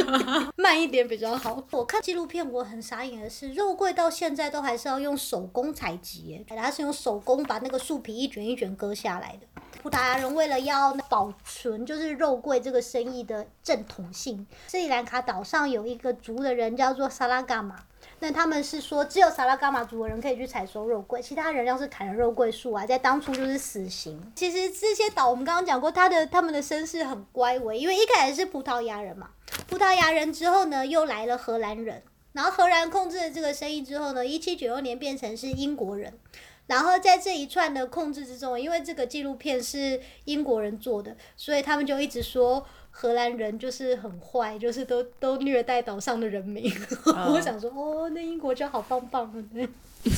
[0.56, 9.46] 慢一点比较好。”我看纪录片，我很傻眼的是，肉桂到现在都还是要用手工采集耶，它是用手工把那个树皮一卷一卷割下来的。
[9.82, 17.76] 葡萄牙人为了要保存就是肉桂这个生意的正统性，斯里兰卡岛上有一个族的人叫做萨拉嘎玛，
[18.20, 24.18] 那他们是说只有萨拉嘎玛族的人可以去采收肉桂，其他人要是砍了肉桂树啊，在当初就是死刑。
[24.34, 29.28] 其实这些岛我们刚刚讲过，他的他们的身世很乖微，因为一开始是葡萄牙人嘛，
[29.68, 36.18] 葡萄牙人之后呢又来了荷兰人，然后荷兰控制了这个生意之后呢，一七九六年变成是英国人。
[36.66, 46.72] 然后在这一串的控制之中，因为这个纪录片是英国人做的，所以他们就一直说荷兰人就是很坏，就是都都虐待岛上的人民。
[47.28, 49.68] 我想说，哦，那英国就好棒棒的。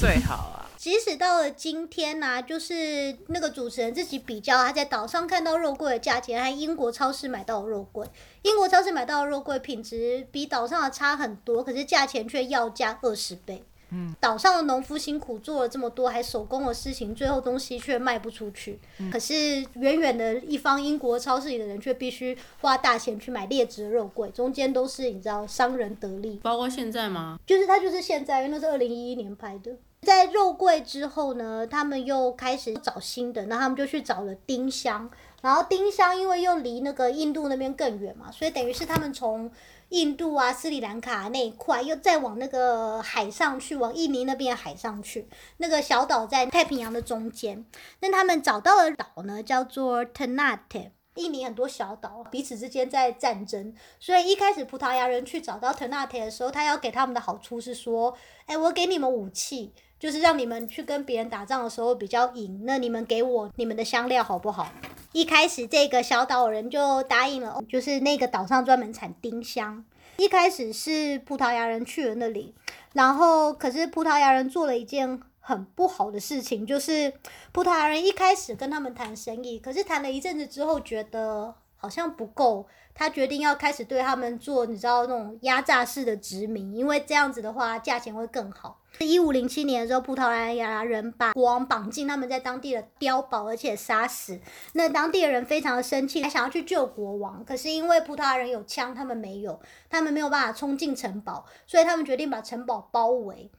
[0.01, 0.67] 最好啊！
[0.77, 8.05] 即使到了今天呢、就是那个主持人自己比较他在岛上看到肉桂的价钱和英国超市买到的肉桂，
[8.43, 13.63] 英国超市买到的肉桂品质比岛上的差很多，可是价钱却要价二十倍。
[13.91, 18.79] 嗯，岛上的农夫辛苦做了这么多还手工的事情，最后东西却卖不出去。
[19.13, 19.35] 可是
[19.75, 26.41] 远远的一方英国超市里的人却必须花大钱去买劣质的肉桂，中间都是你知道商人得利。
[26.43, 27.39] 包括现在吗？
[27.47, 29.73] 就是它就是现在，因为那是二零一一年拍的。
[30.03, 35.09] 在肉桂之后呢，他们又开始找新的，那他们就去找了丁香。
[35.43, 39.51] 然后丁香因为又离那个印度那边更远嘛，所以等于是他们从
[39.91, 45.29] 印度啊、斯里兰卡那一块又再往那个海上去，往印尼那边海上去。
[45.59, 47.65] 那个小岛在太平洋的中间。
[48.01, 50.91] 那他们找到的岛呢，叫做 Ternate。
[51.15, 58.15] 印尼很多小岛彼此之间在战争，所以一开始葡萄牙人去找到 Ternate 的时候，他要给他们的好处是说，
[58.45, 62.61] 哎，我给你们武器，就是让你们去跟别人打仗的时候比较赢。
[62.65, 64.69] 那你们给我你们的香料好不好？
[65.17, 69.83] 一开始这个小岛人就答应了，就是那个岛上专门产丁香。
[70.19, 72.55] 一开始是葡萄牙人去了那里，
[72.93, 77.15] 然后可是葡萄牙人做了一件很不好的事情，就是
[77.53, 88.83] 葡萄牙人一开始跟他们谈生意，可是谈了一阵子之后，觉得好像不够，他决定要开始对他们做，你知道那种压榨式的殖民，因为这样子的话，价钱会更好。
[89.05, 94.41] 一五零七年的时候，葡萄牙人把国王绑进他们在当地的碉堡，而且杀死。
[94.73, 103.51] 那当地的人非常的生气，还想要去救国王，可是因为葡萄牙人有枪，他们没有，他们没有办法冲进城堡，所以他们决定把城堡包围。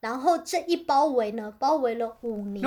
[0.00, 2.60] 然后这一包围呢，包围了五年，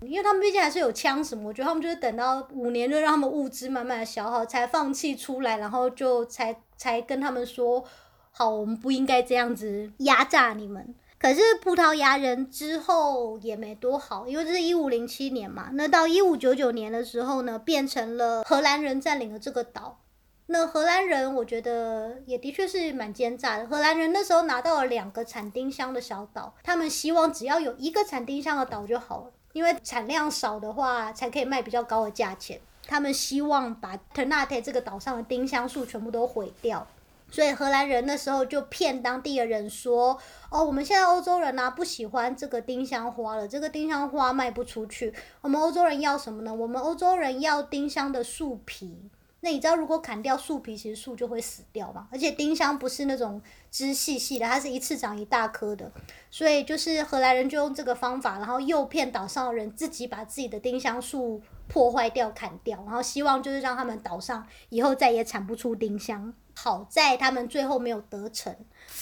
[0.00, 7.84] 因为他们毕竟还是有枪什么，我觉得他们就是等到五年，就让他们物资慢慢的消耗，才放弃出来，然后就才才跟他们说，
[8.32, 10.92] 好，我们不应该这样子压榨你们。
[11.20, 15.68] 可是葡萄牙人之后也没多好，因为这是一五零七年嘛。
[15.74, 20.00] 那到一五九九年的时候呢，变成了荷兰人占领了这个岛。
[20.46, 23.66] 那荷兰人我觉得也的确是蛮奸诈的。
[23.66, 32.58] 荷兰人那时候拿到了两个产丁香的小岛，他们希望只要有一个产丁香的岛就好了，因为产量少的话才可以卖比较高的价钱。
[32.86, 36.86] 他们希望把 Ternate 这个岛上的丁香树全部都毁掉。
[37.30, 40.18] 所以荷兰人那时候就骗当地的人说
[40.50, 45.14] ：“哦，我们现在欧洲人呢不喜欢这个丁香花了，这个丁香花卖不出去。
[45.40, 46.52] 我们欧洲人要什么呢？
[46.52, 49.10] 我们欧洲人要丁香的树皮。
[49.42, 52.06] 那你知道如果砍掉树皮，其实树就会死掉嘛？
[52.12, 55.90] 而且丁香不是那种枝细细的，它是一次长一大棵的。
[56.30, 68.54] 所以就是荷兰人就用这个方法，然后诱骗岛上的人自己把自己的丁香树破坏掉、砍掉，然后希望就是让他们岛上以后再也产不出丁香。”好在他们最后没有得逞，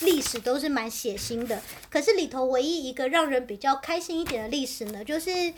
[0.03, 1.61] 历史都是蛮血腥的。
[1.91, 5.53] 可是里头唯一一个让人比较开心一点的历史呢，就是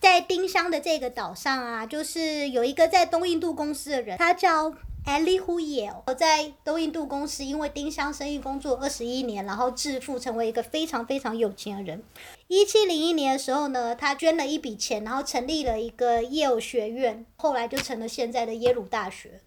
[0.00, 4.70] 在丁香的这个岛上啊，就是有一个在东印度公司的人，他叫
[5.04, 12.02] Ali Hu Ye，在东印度公司因为丁香生意工作二十一年，然后致富成为一个非常非常有钱的人。
[12.48, 19.42] 一七零一年的时候呢，他捐了一笔钱，然后成立了一个耶鲁学院，后来就成了现在的耶鲁大学。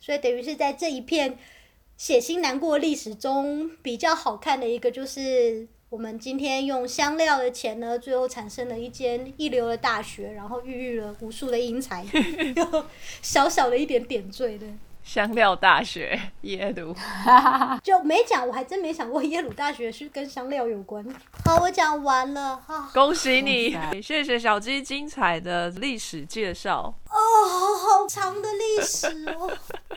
[0.00, 1.38] 所以等于是在这一片
[1.96, 12.04] 血腥难过历史中，比较好看的一个，就是我们今天用香料的钱呢，最后产生了一间一流的大学，然后孕育了无数的英才，
[13.20, 14.66] 小小的一点点缀的。
[15.10, 16.94] 香料大学 耶鲁，
[17.82, 21.04] 就没讲，我还真没想过耶鲁大学是跟香料有关。
[21.44, 26.94] 好，我讲完了哈，恭喜你，谢谢小鸡精彩的历史介绍。
[27.08, 27.10] 哦，
[27.76, 29.50] 好长的历史哦。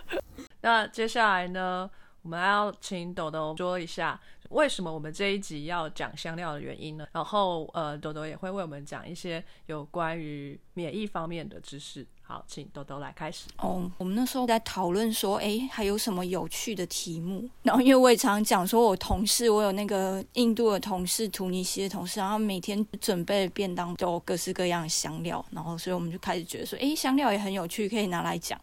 [0.62, 1.88] 那接下来呢，
[2.24, 7.06] 我们要请豆豆说一下为什么我们这一集要讲香料的原因呢？
[7.12, 12.04] 然后呃，豆豆也会为我们讲一些有关于免疫方面的知识。
[12.34, 13.46] 好，请豆豆来开始。
[13.58, 17.48] 哦，我们那时候在讨论说，哎，还有什么有趣的题目？
[17.62, 28.60] 然后因为我也常讲说，我同事，我有那个印度的同事、突尼西的同事，然后每天准备便当都有各式各样的香料，然后所以我们就开始觉得说，哎，香料也很有趣，可以拿来讲。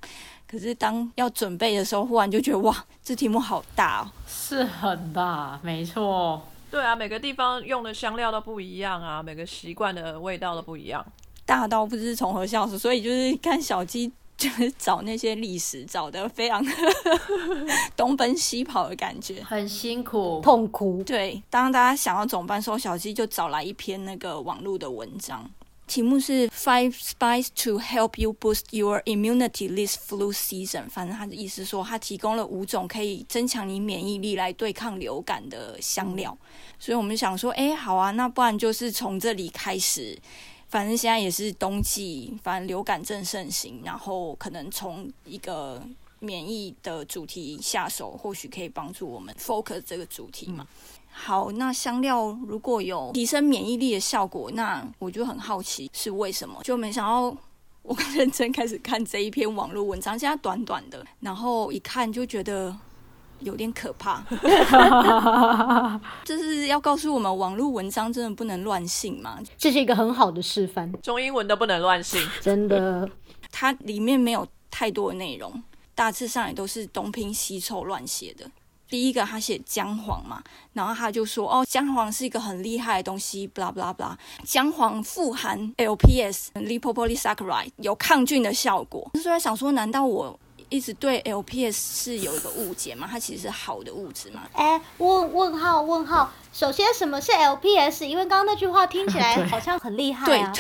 [0.48, 6.42] 可是当要准备的时候，忽然就觉得哇，这题目好大哦，是很大，没错。
[6.72, 11.04] 对啊，每个地方用的香料都不一样啊，每个习惯的味道都不一样，
[11.50, 12.78] 大到不知从何下手。
[12.78, 16.64] 所以就是看小鸡，就是找那些历史，找的非常
[17.96, 21.02] 东奔西跑的感觉，很辛苦、痛苦。
[21.02, 25.50] 对，当大家想要怎么办时候，小鸡就找来一篇那个网络的文章。
[25.88, 30.88] 题目是 Five Spice to help you boost your immunity this flu season。
[30.88, 36.38] 反正他的意思说，他提供了五种可以增强你免疫力来对抗流感的香料。
[36.78, 40.16] 所以我们想说，哎，好啊，那不然就是从这里开始。
[40.70, 45.82] 反正现在也是冬季，反正流感正盛行，然后可能从一个
[46.20, 50.64] 免疫的主题下手，或许可以帮助我们 focus 这个主题嘛。
[51.10, 56.62] 好，那香料如果有提升免疫力的效果，那我就很好奇是为什么？
[56.62, 57.36] 就没想到
[57.82, 62.72] 我认真开始看这一篇网络文章，现在短短的，然后一看就觉得
[63.40, 64.22] 有点可怕。
[66.24, 69.38] 这是要告诉我们，网络文章真的不能乱信吗？
[69.56, 73.08] 这是一个很好的示范，中英文都不能乱信，真的。
[73.52, 75.62] 它里面没有太多的内容，
[75.94, 78.48] 大致上也都是东拼西凑乱写的。
[78.88, 89.08] 第一个他写姜黄嘛，然后他就说哦，姜黄是一个很厉害的东西，blah blah blah，姜黄富含 LPS（lipopolysaccharide），有抗菌的效果。
[89.14, 90.36] 所以在想说，难道我
[90.70, 93.06] 一直对 LPS 是有一个误解吗？
[93.10, 94.42] 它其实是好的物质吗？
[94.54, 96.32] 哎，问问号问号。
[96.52, 98.04] 首先，什么是 LPS？
[98.06, 100.52] 因为刚刚那句话听起来好像很厉害啊。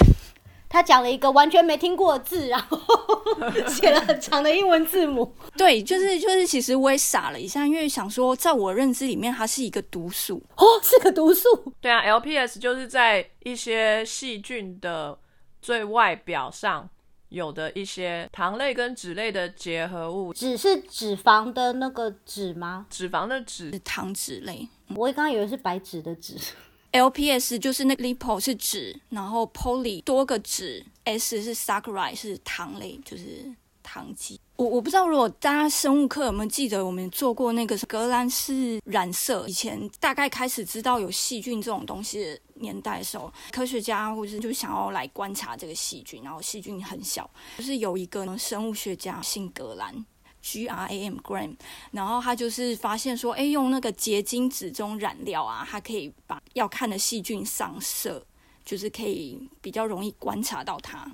[0.68, 2.78] 他讲了一个完全没听过的字，然后
[3.66, 5.34] 写了很长的英文字母。
[5.56, 10.40] 对，就是就是，其实我也傻了一下，因为想说，在我认知里面，它是一个毒素。
[10.56, 11.48] 哦，是个毒素。
[11.80, 15.18] 对啊，LPS 就是在一些细菌的
[15.60, 16.88] 最外表上
[17.30, 22.86] 有的一些糖类跟脂类的结合物，脂是脂肪的那个脂吗？
[22.90, 24.68] 脂肪的脂是糖脂类。
[24.94, 26.36] 我刚刚以为是白纸的纸。
[26.92, 34.40] LPS 就是那个 lipo 是脂，然后 poly 多个脂，S 是 saccharide 是糖类，就是糖基。
[34.60, 50.04] 我我不知道，如果大家生物课有没有记得，我们做过那个革兰氏染色，以前大概开始知道有细菌这种东西的年代的时候，科学家或是就想要来观察这个细菌，然后细菌很小，就是有一个生物学家姓格兰。
[50.42, 51.54] G R A M Gram，
[51.90, 58.22] 然后他就是发现说，哎，用那个结晶纸这种染料啊，它可以把要看的细菌上色，
[58.64, 61.10] 就是可以比较容易观察到它。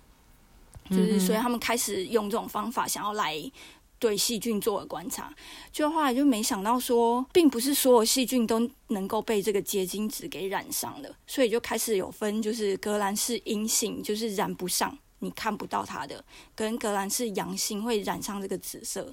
[0.91, 3.35] 就是所以他们开始用这种方法，想要来
[3.99, 5.33] 对细菌做了观察。
[5.73, 14.97] 就后来就没想到说，并不是所有细菌都能够被这个结晶纸给染上的，所以就开始有分，就是革兰氏阴性，就是染不上。
[15.21, 16.23] 你看不到它的，
[16.55, 19.11] 跟格兰氏阳性会染上这个紫色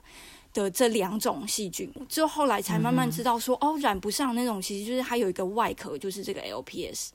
[0.53, 7.11] 的这两种细菌，之后后来才慢慢知道说，哦，染不上那种，其实就是它有一个外壳，就是这个 LPS，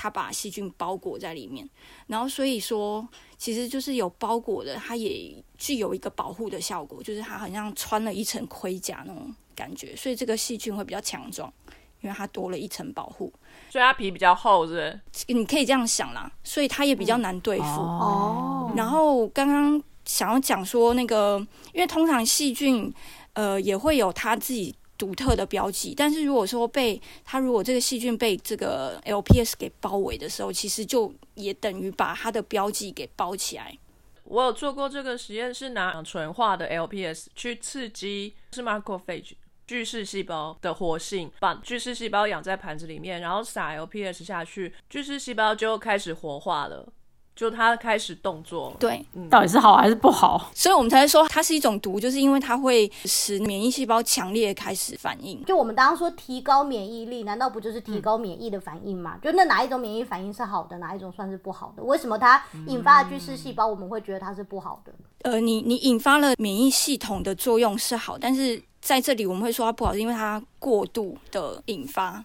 [0.00, 1.68] 它把细菌包裹在里面，
[2.06, 11.52] 然后所以说，其实就是有包裹的，它也具有一个保护的效果，就是它好像穿了一层盔甲那种感觉，所以这个细菌会比较强壮。
[12.00, 13.32] 因为它多了一层保护，
[13.70, 15.34] 所以它皮比较厚，是不是？
[15.34, 17.64] 你可以这样想啦，所以它也比较难对付。
[17.64, 22.94] 哦然后刚刚想要讲说那个，因为通常细菌
[23.32, 33.78] 呃也会有它自己独特的标记，但是如果说被它如果这个细菌被这个 LPS 给包围的时候，其实就也等于把它的标记给包起来。
[34.24, 39.34] 我有做过这个实验，是拿纯化的 LPS 去刺激是 macrophage。
[39.66, 46.90] 巨噬细胞的活性，把巨噬细胞养在盘子里面，然后撒 LPS 下去，巨噬细胞就开始活化了，
[47.38, 48.74] 就它开始动作。
[48.80, 50.50] 对，到底是好还是不好？
[50.52, 55.44] 所以我们才会说它是一种毒，就是因为它会使免疫细胞强烈开始反应。
[55.44, 59.18] 就我们刚刚说提高免疫力，难道不就是提高免疫的反应吗？
[59.22, 61.82] 就那哪一种免疫反应是好的，哪一种算是不好的？
[61.84, 64.92] 为什么它引发的巨噬细胞，我们会觉得它是不好的？
[65.22, 72.24] 呃，你你引发了免疫系统的作用是好，但是在这里我们会说它不好，是因为它过度的引发。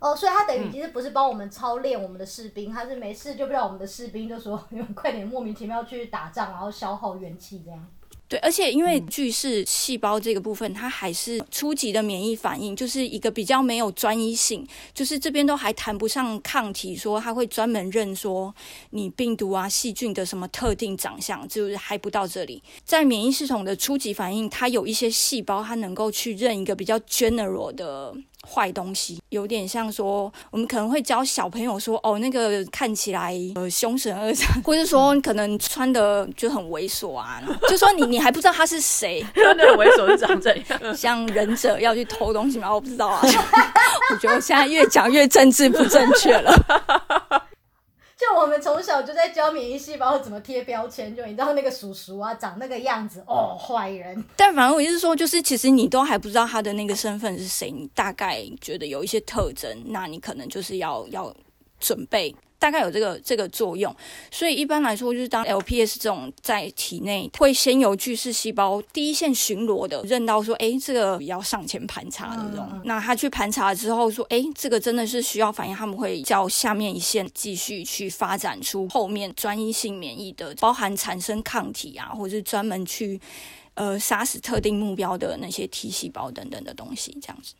[0.00, 4.62] 哦，所以他等于其实不是帮我们操练我们的士兵，他是没事就让我们的士兵就说
[4.94, 7.86] 快点莫名其妙去打仗，然后消耗元气这样。
[8.26, 18.52] 对，而且因为巨噬细胞这个部分，它还是初级的免疫反应，就是一个比较没有专一性，就是这边都还谈不上抗体，说它会专门认说
[18.90, 22.62] 你病毒啊、细菌的什么特定长相，就是还不到这里。
[22.82, 28.14] 在免疫系统的初级反应，它有一些细胞，它能够去认一个比较 general 的。
[28.44, 42.72] 坏东西有点像说，我们可能会教小朋友说，哦，那个看起来呃凶神恶煞，或者说可能穿的就很猥琐啊，就说你你还不知道他是谁， 穿的猥琐是长这样， 像忍者要去偷东西吗？
[42.72, 43.20] 我不知道啊，
[44.12, 46.52] 我觉得我现在越讲越政治不正确了。
[48.24, 54.24] 就我们从小就在教免疫细胞怎么贴标签，就你知道那个叔叔啊长那个样子，哦，坏人。
[54.36, 61.34] 但反正我意思是说，就是其实你都还不知道他的那个身份是谁，你大概觉得有一些特征，那你可能就是要要
[61.84, 62.34] 准备。
[62.56, 63.94] 大概有这个这个作用，
[64.30, 83.20] 所以一般来说，就是当 LPS 这种在体内会先由巨噬细胞第一线巡逻的认到说，哎，这个要上前盘查的这种，那他去盘查之后说，哎，这个真的是需要反应，他们会叫下面一线继续去发展出后面专一性免疫的，包含产生抗体啊，或者是专门去
[83.74, 87.52] 呃杀死特定目标的那些 T 细胞等等的东西，这样子。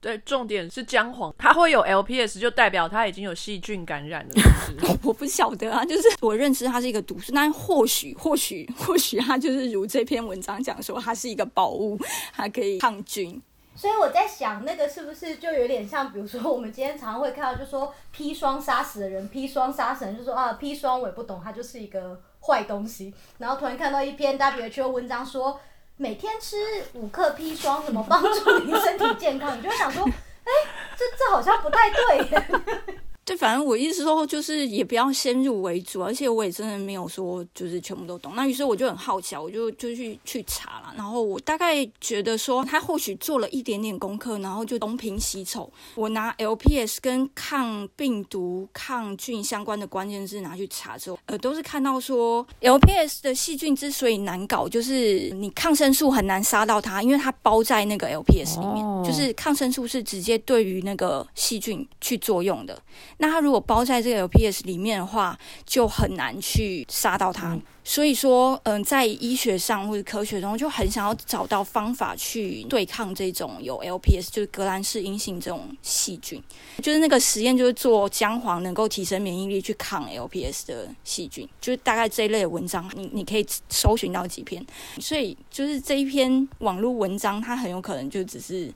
[0.00, 4.34] 对，重点是姜黄，它会有 LPS，就代表它已经有细菌感染了。
[5.02, 11.98] 我不晓得啊，就是我认知它是一个毒素，但或许或许或许它就是如这篇文章讲说，它是一个宝物，
[12.32, 13.42] 它可以抗菌。
[13.74, 23.12] 所以我在想，那个是不是就有点像，比如说我们今天常常会看到，就说砒霜杀死的人，砒霜杀死人，就说啊，砒霜我也不懂，它就是一个坏东西。
[23.38, 25.58] 然后突然看到一篇 WHO 文章说。
[26.00, 26.56] 每天吃
[26.92, 29.58] 五克砒霜，怎么帮助你身体健康？
[29.58, 30.52] 你就会想说，哎、
[30.96, 33.02] 这这好像不太对。
[33.28, 38.32] 对，反正我意思说，就是也不要先入为主，而且我也真的没有说就是全部都懂。
[38.34, 40.94] 那于是我就很好奇，我就就去去查了。
[40.96, 45.70] 然后我大概觉得说，他或许做了一点点功课，然后就东拼西凑。
[45.94, 62.80] 我拿 LPS 跟抗病毒、抗菌相关的关键字拿去查之后，呃，都是看到说 LPS 的细菌之所以难搞，就是你抗生素很难杀到它，因为它包在那个 LPS 里面，哦就是抗生素是直接对于那个细菌去作用的。
[63.18, 67.58] 那它如果包在这个 LPS 里面的话，就很难去杀到它。
[67.84, 76.42] 所以说，嗯，在医学上或者科学中，就很想要找到方法去对抗这种有 LPS，就是革兰氏阴性这种细菌。
[76.82, 84.64] 就是那个实验，就是做姜黄能够提升免疫力去抗 LPS 的细菌，就是大概这一类的文章，你你可以搜寻到几篇。
[85.00, 88.70] 所以就是这一篇网络文章，它很有可能就只是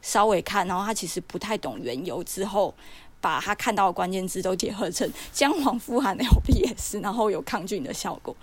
[0.00, 2.74] 稍微看，然后他其实不太懂缘由之后。
[3.24, 8.36] 把他看到的关键字都结合成姜黄富含 LPS，然后有抗菌的效果。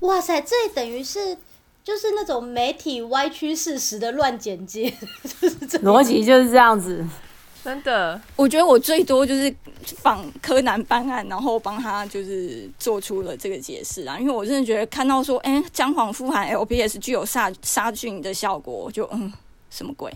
[0.00, 1.34] 哇塞，这等于是
[1.82, 4.92] 就是那种媒体歪曲事实的乱剪接，
[5.40, 7.02] 就是这逻辑就是这样子。
[7.64, 9.52] 真的，我觉得我最多就是
[9.96, 14.18] 仿柯南办案，然后帮他就是做出了这个解释啊。
[14.18, 19.32] 因为我真的觉得看到说，哎、姜黄富含 LPS 具有杀杀菌的效果，我就嗯，
[19.70, 20.12] 什么鬼？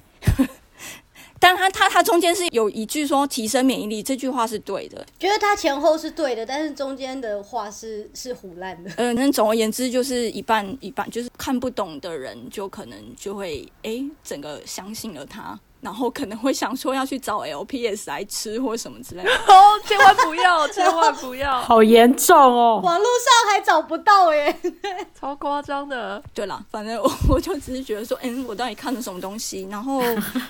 [1.42, 5.04] 但他他他中间是有一句说提升免疫力，这句话是对的。
[5.18, 8.90] 觉得他前后是对的，但是中间的话是是胡乱的。
[8.96, 19.30] 呃，那总而言之就是一半一半，就是看不懂的人就可能就会哎，整个相信了他，然后可能会想说要去找 LPS 来吃或什么之类的。
[19.48, 22.80] 哦，千万不要， 千万不要，好严重哦！
[22.82, 24.56] 网络上还找不到耶，
[25.20, 26.22] 超夸张的。
[26.32, 29.66] 对啦，反正我我就只是觉得说，嗯，我到底看了什么东西？
[29.68, 30.00] 然后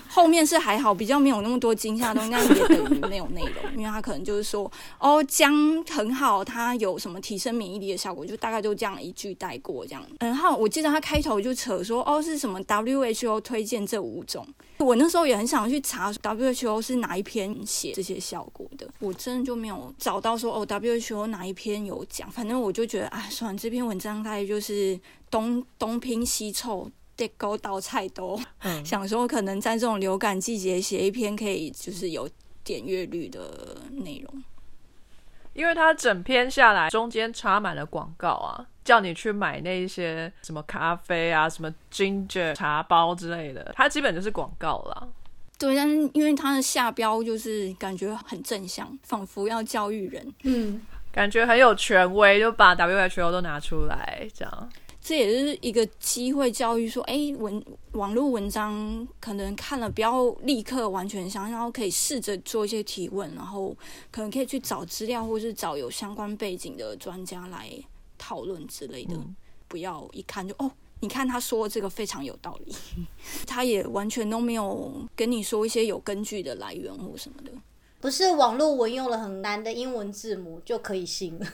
[0.09, 10.03] 后面是还好，比较没有那么多惊吓的东西，但也等于没有内容，因为他可能就是说，哦，姜很好，它有什么提升免疫力的效果，就大概就这样一句带过这样。
[10.19, 14.47] 嗯，然后我记得他开头就扯说，哦，是什么 WHO 推荐这五种。
[14.83, 24.99] 我那时候也很想去查 WHO 是哪一篇写这些效果的，我真的就没有找到说哦 WHO 哪一篇有讲，反正我就觉得啊，算了，这篇文章大概就是
[25.31, 26.91] 东东拼西凑。
[27.15, 32.27] 得勾到菜都、嗯想说可能在这种流感季节写一篇可以就是有
[32.65, 34.43] 点阅率的内容，
[35.53, 45.09] 因为它整篇下来中间插满了广告啊，叫你去买那一些什么咖啡啊、什么 ginger 茶包之类的，它基本就是广告啦。
[45.59, 54.71] 对，但是因为它的下标就是感觉很正向，仿佛要教育人，嗯，感觉很有权威，就把 WHO 都拿出来，这样。
[55.01, 63.77] 这也是一个机会教育说，哎，文网络文章可能看了不要立刻完全相信，然后可以试着做一些提问，然后
[64.13, 67.69] 可能可以去找资料，或是找有相关背景的专家来
[68.23, 69.35] 讨论之类的，嗯
[69.67, 70.71] 不要一看就哦。
[71.01, 72.73] 你看他说这个非常有道理，
[73.45, 77.51] 他也完全都没有跟你说一些有根据的来源或什么的。
[78.01, 81.47] 不是网络文用了很难的英文字母就可以信了。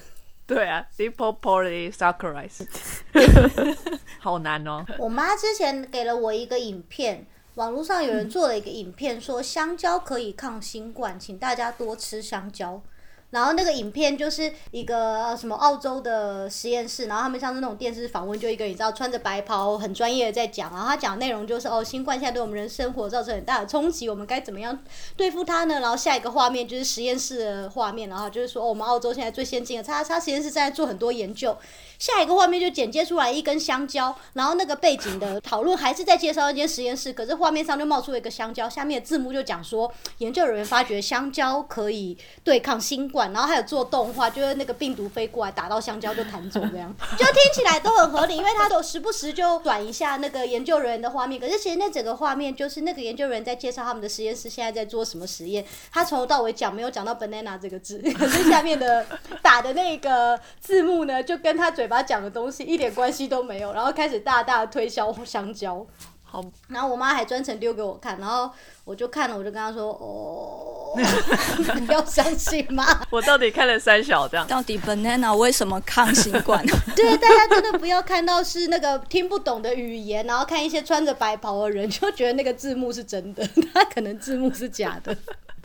[0.46, 2.66] 对啊，lipopolysaccharide，
[4.20, 4.84] 好难哦。
[4.98, 12.82] 我妈之前给了我一个影片，网络上有人做了一个影片，说香蕉可以抗新冠，请大家多吃香蕉。
[13.30, 24.78] 然后那个影片就是一个什么澳洲的实验室，然后他们像是那种电视访问，就一个你知道穿着白袍很专业的在讲，然后他讲的内容就是哦，新冠现在对我们人生活造成很大的冲击，我们该怎么样
[25.14, 25.80] 对付它呢？
[25.80, 31.54] 然后下一个画面就是实验室的画面，然后就是说、我们澳洲现在最先进的叉叉实验室在做很多研究，
[31.98, 55.28] 下一个画面就剪接出来一根香蕉，然后那个背景的讨论还是在介绍一间实验室，可是画面上就冒出了一个香蕉，下面的字幕就讲说，研究人员发觉香蕉可以对抗新冠，然后还有做动画，就是那个病毒飞过来打到香蕉就弹走这样，就听起来都很合理，因为他都时不时就转一下那个研究人员的画面，可是其实那整个画面就是那个研究人员在介绍他们的实验室现在在做什么？
[55.28, 59.06] 实验，他从头到尾讲没有讲到 banana 这个字，可是下面的
[59.42, 65.84] 打的那个字幕呢，就跟他嘴巴讲的东西一点关系都没有，然后开始大大的推销香蕉。
[66.30, 68.50] 好，然后我妈还专程丢给我看，然后
[68.84, 70.92] 我就看了，我就跟她说：“哦，
[71.80, 72.84] 你要相信吗。
[73.10, 76.62] 我到底看了三小这样，到底 banana 为什么抗新冠？
[76.94, 85.16] 对，大家真的不要看到是那个听不懂的语言，然后看一些穿着白袍的人，就觉得那个字幕是真的，他可能字幕是假的。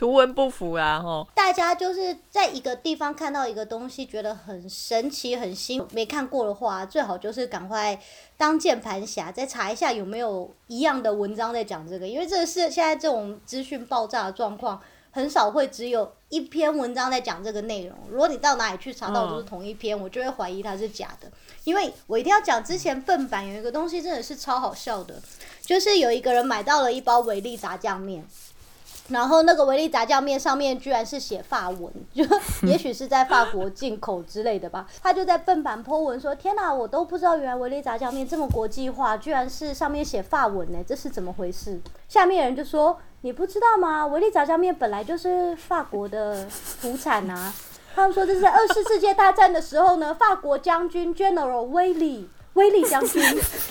[0.03, 1.25] 图文不符啊，吼。
[1.33, 7.97] 大家就是在一个地方看到一个东西，觉得很神奇、很新，没看过的话，最好就是赶快
[8.35, 14.77] 当键盘侠，再查一下有没有一样的文章在讲这个，因为这个是现在这种资讯爆炸的状况。
[15.15, 17.95] 很少会只有一篇文章在讲这个内容。
[18.09, 21.31] 如果你到哪里去查到嗯都是同一篇，我就会怀疑它是假的。
[21.65, 25.21] 因为我一定要讲，之前笨版有一个东西真的是超好笑的，
[25.61, 28.25] 就是有一个人买到了一包维力炸酱面。
[29.09, 32.23] 然后那个维力炸酱面上面居然是写法文，就
[32.67, 34.87] 也许是在法国进口之类的吧。
[35.01, 44.07] 他就在笨版 po 文说：“天哪，我都不知道原来维力炸酱面这么国际化，居然是上面写法文呢，这是怎么回事？”下面人就说：“你不知道吗？
[44.07, 46.47] 维力炸酱面本来就是法国的
[46.81, 47.53] 土产啊。”
[47.93, 53.21] 他们说这是在二次世界大战的时候呢，法国将军 General 威利威利将军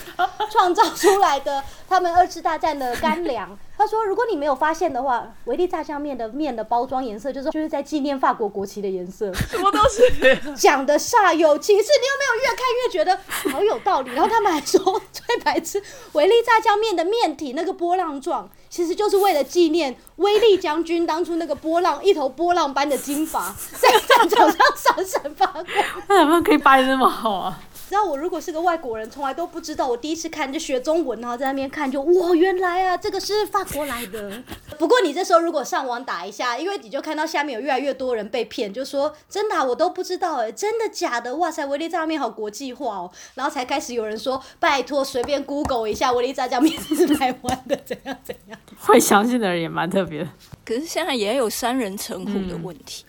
[0.50, 3.58] 创造出来的他们二次大战的干粮。
[3.82, 10.02] 他说，如果你没有发现的话，维力炸酱面的面的包装颜色就是就是在纪念法国国旗的颜色，什么东西？
[10.54, 13.18] 讲的煞有其事，你有没有越看越觉得
[13.50, 14.12] 好有道理？
[14.12, 15.82] 然后他们还说最白痴，
[16.12, 25.66] 维力炸酱面的面体那个波浪状，其实就是为了纪念威利将军当初那个波浪一头波浪般的金发，在战场上闪闪发光。
[26.06, 27.58] 那怎么可以掰得那么好啊？
[27.88, 29.86] 知道我如果是个外国人，从来都不知道。
[29.86, 34.42] 我第一次看就学中文，然后在那边看就哇，原来啊，这个是法国来的。
[34.78, 41.36] 不过你这时候如果上网打一下，因为你就看到下面有越来越多人被骗，就说真的、啊、我都不知道哎，真的假的？
[41.36, 43.10] 哇塞，维力炸酱面好国际化哦。
[43.34, 48.58] 然后才开始有人说，拜托随便 Google 一下维力炸酱面是台湾的，怎样怎样。
[48.78, 50.28] 会相信的人也蛮特别的。
[50.64, 53.04] 可是现在也有三人成虎的问题，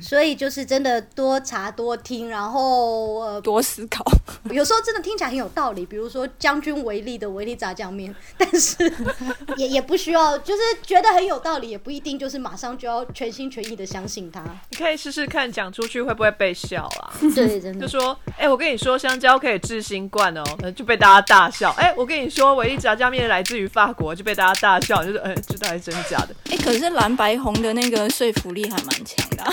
[0.00, 4.04] 所以就是真的多查多听，然后呃多思考。
[4.50, 8.76] 有时候真的听起来很有道理，比如说将军维力的维力炸酱面， 但是
[9.56, 14.42] 也也不需要，就是觉得很有道理，也不一定就是马上就要全心全意的相信他。
[14.70, 17.12] 你可以试试看讲出去会不会被笑啊？
[17.34, 17.86] 对，真的。
[17.86, 21.70] 就说，哎、我跟你说，香蕉可以治新冠哦，呃就被大家大笑。
[21.78, 25.04] 哎、我跟你说，维力炸酱面来自于法国，就被大家大笑。
[25.04, 26.34] 就是，哎、这到底是真假的？
[26.50, 29.52] 哎、可是蓝白红的那个说服力还蛮强的、啊。